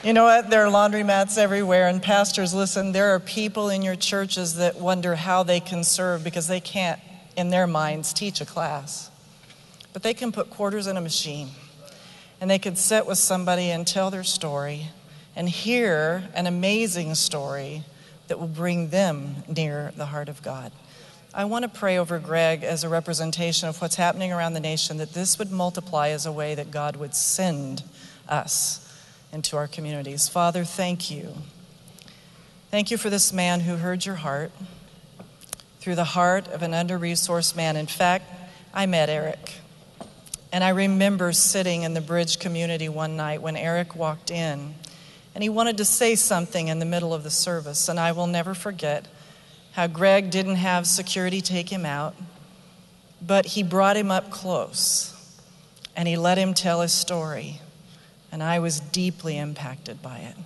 [0.05, 0.51] You know what?
[0.51, 5.15] There are laundromats everywhere, and pastors, listen, there are people in your churches that wonder
[5.15, 7.01] how they can serve because they can't,
[7.35, 9.11] in their minds, teach a class.
[9.95, 11.49] But they can put quarters in a machine,
[12.43, 14.89] and they can sit with somebody and tell their story
[15.37, 17.85] and hear an amazing story
[18.29, 20.73] that will bring them near the heart of God.
[21.33, 24.99] I want to pray over Greg as a representation of what's happening around the nation,
[24.99, 27.83] that this would multiply as a way that God would send
[28.29, 28.81] us
[29.33, 30.29] into our communities.
[30.29, 31.35] Father, thank you.
[32.71, 34.53] Thank you for this man who heard your heart
[35.81, 37.77] through the heart of an under resourced man.
[37.77, 38.25] In fact,
[38.73, 39.55] I met Eric.
[40.53, 44.77] And I remember sitting in the bridge community one night when Eric walked in
[45.35, 47.89] and he wanted to say something in the middle of the service.
[47.89, 49.07] And I will never forget
[49.73, 52.15] how Greg didn't have security take him out,
[53.21, 55.11] but he brought him up close
[55.97, 57.61] and he let him tell his story.
[58.31, 60.37] And I was deeply impacted by it.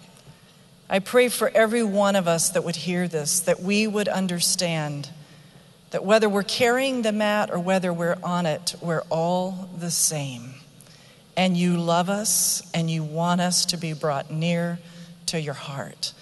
[0.91, 5.11] I pray for every one of us that would hear this, that we would understand
[5.91, 10.55] that whether we're carrying the mat or whether we're on it, we're all the same
[11.39, 14.81] and you love us and you want us to be brought near
[15.27, 16.13] to your heart.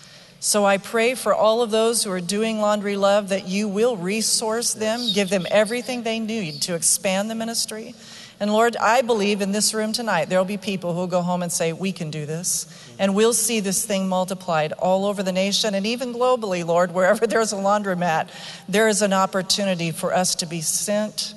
[0.40, 3.96] So I pray for all of those who are doing Laundry Love that you will
[3.96, 7.94] resource them, give them everything they need to expand the ministry.
[8.38, 11.22] And Lord, I believe in this room tonight, there will be people who will go
[11.22, 12.66] home and say, We can do this.
[12.98, 17.26] And we'll see this thing multiplied all over the nation and even globally, Lord, wherever
[17.26, 18.28] there's a laundromat,
[18.68, 21.32] there is an opportunity for us to be sent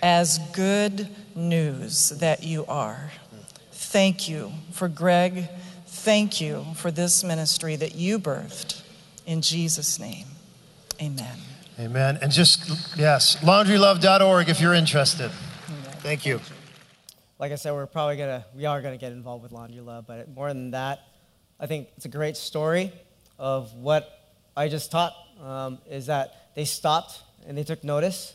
[0.00, 3.10] as good news that you are.
[3.94, 5.48] Thank you for Greg.
[5.86, 8.82] Thank you for this ministry that you birthed.
[9.24, 10.26] In Jesus' name,
[11.00, 11.38] amen.
[11.78, 12.18] Amen.
[12.20, 15.30] And just, yes, laundrylove.org if you're interested.
[15.68, 15.96] Amen.
[15.98, 16.40] Thank you.
[17.38, 19.80] Like I said, we're probably going to, we are going to get involved with Laundry
[19.80, 20.98] Love, but more than that,
[21.60, 22.90] I think it's a great story
[23.38, 28.34] of what I just taught um, is that they stopped and they took notice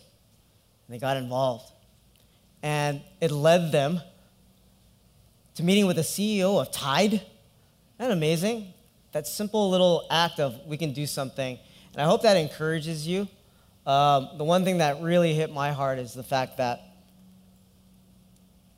[0.88, 1.70] and they got involved.
[2.64, 4.00] And it led them
[5.60, 7.16] to meeting with the CEO of Tide.
[7.16, 7.24] Isn't
[7.98, 8.74] that amazing?
[9.12, 11.60] That simple little act of we can do something.
[11.92, 13.28] And I hope that encourages you.
[13.86, 16.80] Um, the one thing that really hit my heart is the fact that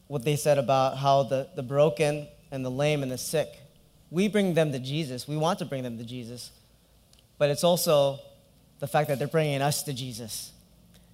[0.08, 3.60] what they said about how the, the broken and the lame and the sick,
[4.10, 5.28] we bring them to Jesus.
[5.28, 6.50] We want to bring them to Jesus.
[7.38, 8.20] But it's also
[8.80, 10.52] the fact that they're bringing us to Jesus,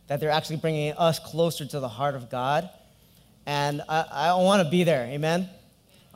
[0.07, 2.69] that they're actually bringing us closer to the heart of God.
[3.45, 5.05] And I, I want to be there.
[5.07, 5.49] Amen?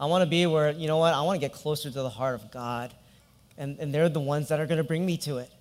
[0.01, 2.09] I want to be where, you know what, I want to get closer to the
[2.09, 2.91] heart of God.
[3.55, 5.51] And, and they're the ones that are going to bring me to it.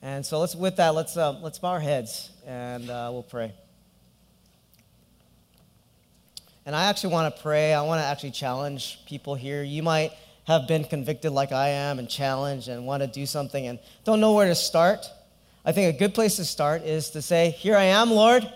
[0.00, 3.52] And so let's, with that, let's, uh, let's bow our heads and uh, we'll pray.
[6.64, 7.74] And I actually want to pray.
[7.74, 9.64] I want to actually challenge people here.
[9.64, 10.12] You might
[10.44, 14.20] have been convicted like I am and challenged and want to do something and don't
[14.20, 15.10] know where to start.
[15.64, 18.48] I think a good place to start is to say, Here I am, Lord,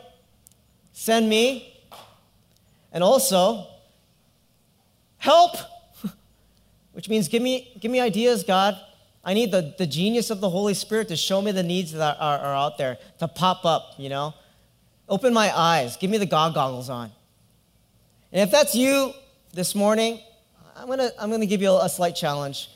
[0.92, 1.82] send me.
[2.92, 3.66] And also,
[5.20, 5.56] help,
[6.92, 8.76] which means give me, give me ideas, God.
[9.22, 12.16] I need the, the genius of the Holy Spirit to show me the needs that
[12.18, 14.34] are, are, out there, to pop up, you know?
[15.08, 17.12] Open my eyes, give me the God goggles on.
[18.32, 19.12] And if that's you
[19.52, 20.20] this morning,
[20.74, 22.70] I'm gonna, I'm gonna give you a, a slight challenge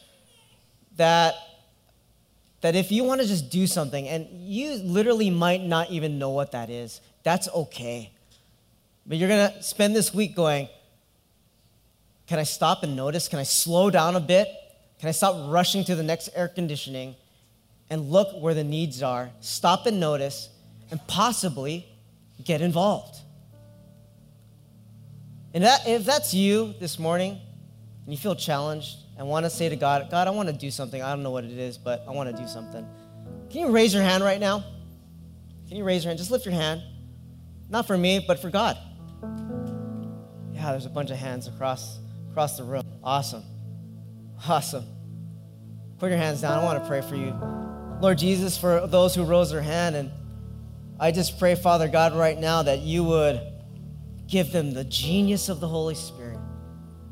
[0.96, 1.34] that,
[2.60, 6.52] that if you wanna just do something, and you literally might not even know what
[6.52, 8.12] that is, that's okay.
[9.06, 10.68] But you're gonna spend this week going,
[12.26, 13.28] can I stop and notice?
[13.28, 14.48] Can I slow down a bit?
[14.98, 17.16] Can I stop rushing to the next air conditioning
[17.90, 20.48] and look where the needs are, stop and notice,
[20.90, 21.86] and possibly
[22.42, 23.18] get involved?
[25.52, 27.38] And that, if that's you this morning
[28.04, 30.70] and you feel challenged and want to say to God, God, I want to do
[30.70, 31.00] something.
[31.02, 32.86] I don't know what it is, but I want to do something.
[33.50, 34.64] Can you raise your hand right now?
[35.68, 36.18] Can you raise your hand?
[36.18, 36.82] Just lift your hand.
[37.68, 38.76] Not for me, but for God.
[40.52, 41.98] Yeah, there's a bunch of hands across
[42.34, 42.82] across the room.
[43.04, 43.44] Awesome.
[44.48, 44.84] Awesome.
[46.00, 46.58] Put your hands down.
[46.58, 47.32] I want to pray for you.
[48.00, 50.10] Lord Jesus, for those who rose their hand, and
[50.98, 53.40] I just pray, Father God, right now that you would
[54.26, 56.40] give them the genius of the Holy Spirit,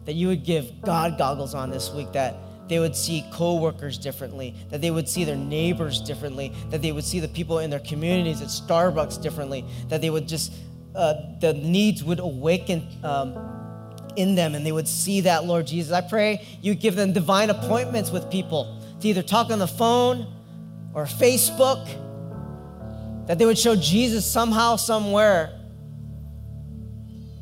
[0.06, 2.34] that you would give God goggles on this week, that
[2.68, 7.04] they would see coworkers differently, that they would see their neighbors differently, that they would
[7.04, 10.52] see the people in their communities at Starbucks differently, that they would just,
[10.96, 13.61] uh, the needs would awaken um,
[14.16, 15.92] in them and they would see that, Lord Jesus.
[15.92, 20.26] I pray you give them divine appointments with people to either talk on the phone
[20.94, 21.86] or Facebook,
[23.26, 25.58] that they would show Jesus somehow, somewhere,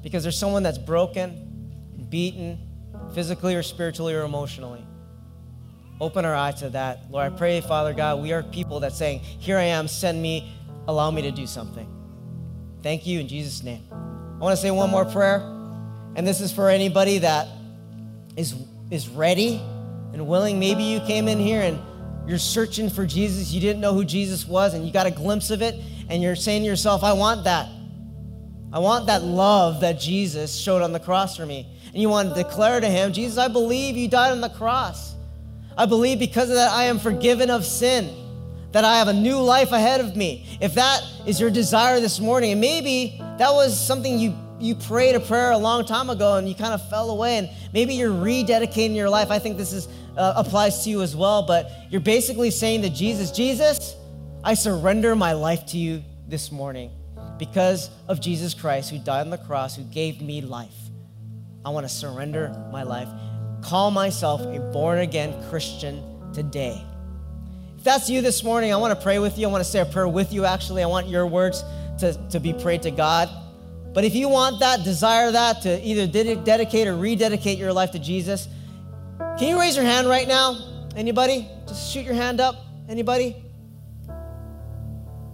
[0.02, 2.58] because there's someone that's broken, beaten,
[3.14, 4.84] physically or spiritually or emotionally.
[6.00, 7.10] Open our eyes to that.
[7.10, 10.50] Lord, I pray, Father God, we are people that saying, Here I am, send me,
[10.88, 11.86] allow me to do something.
[12.82, 13.86] Thank you in Jesus' name.
[13.92, 15.59] I want to say one more prayer.
[16.16, 17.48] And this is for anybody that
[18.36, 18.54] is,
[18.90, 19.60] is ready
[20.12, 20.58] and willing.
[20.58, 21.78] Maybe you came in here and
[22.28, 23.52] you're searching for Jesus.
[23.52, 25.74] You didn't know who Jesus was and you got a glimpse of it.
[26.08, 27.68] And you're saying to yourself, I want that.
[28.72, 31.66] I want that love that Jesus showed on the cross for me.
[31.92, 35.14] And you want to declare to him, Jesus, I believe you died on the cross.
[35.76, 38.14] I believe because of that I am forgiven of sin,
[38.72, 40.46] that I have a new life ahead of me.
[40.60, 45.14] If that is your desire this morning, and maybe that was something you you prayed
[45.14, 48.10] a prayer a long time ago and you kind of fell away and maybe you're
[48.10, 49.30] rededicating your life.
[49.30, 52.90] I think this is uh, applies to you as well but you're basically saying to
[52.90, 53.96] jesus jesus
[54.44, 56.90] i surrender my life to you this morning
[57.38, 60.74] because of jesus christ who died on the cross who gave me life.
[61.64, 63.08] I want to surrender my life.
[63.62, 66.02] Call myself a born again christian
[66.32, 66.82] today.
[67.76, 69.46] If that's you this morning i want to pray with you.
[69.46, 70.82] I want to say a prayer with you actually.
[70.82, 71.62] I want your words
[72.00, 73.28] to, to be prayed to god
[73.92, 77.98] but if you want that, desire that, to either dedicate or rededicate your life to
[77.98, 78.48] Jesus,
[79.38, 80.58] can you raise your hand right now?
[80.96, 81.48] Anybody?
[81.66, 82.56] Just shoot your hand up.
[82.88, 83.36] Anybody?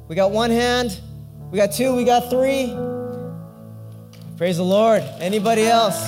[0.08, 1.00] We got one hand.
[1.50, 1.94] We got two.
[1.94, 2.66] We got three.
[4.36, 5.02] Praise the Lord.
[5.18, 6.00] Anybody else?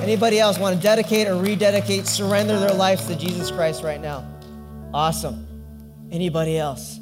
[0.00, 4.26] Anybody else want to dedicate or rededicate, surrender their lives to Jesus Christ right now?
[4.94, 5.46] Awesome.
[6.10, 6.98] Anybody else?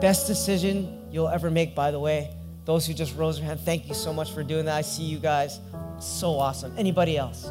[0.00, 2.30] Best decision you'll ever make, by the way.
[2.70, 4.76] Those who just rose their hand, thank you so much for doing that.
[4.76, 5.58] I see you guys.
[5.98, 6.72] So awesome.
[6.78, 7.50] Anybody else?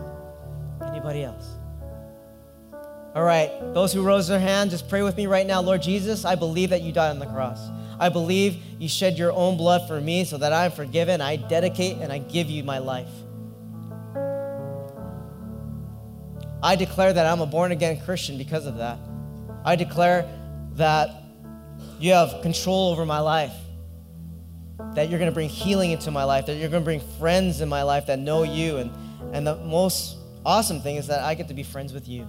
[0.81, 1.57] Anybody else?
[3.13, 5.59] All right, those who rose their hand, just pray with me right now.
[5.59, 7.59] Lord Jesus, I believe that you died on the cross.
[7.99, 11.19] I believe you shed your own blood for me so that I'm forgiven.
[11.19, 13.11] I dedicate and I give you my life.
[16.63, 18.97] I declare that I'm a born again Christian because of that.
[19.65, 20.25] I declare
[20.75, 21.09] that
[21.99, 23.51] you have control over my life
[24.95, 27.61] that you're going to bring healing into my life, that you're going to bring friends
[27.61, 28.77] in my life that know you.
[28.77, 28.91] And,
[29.33, 32.27] and the most awesome thing is that I get to be friends with you.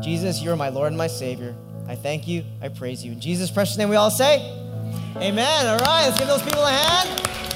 [0.00, 1.54] Jesus, you're my Lord and my Savior.
[1.86, 2.44] I thank you.
[2.60, 3.12] I praise you.
[3.12, 4.40] In Jesus' precious name, we all say,
[5.16, 5.66] Amen.
[5.66, 7.47] All right, let's give those people a hand.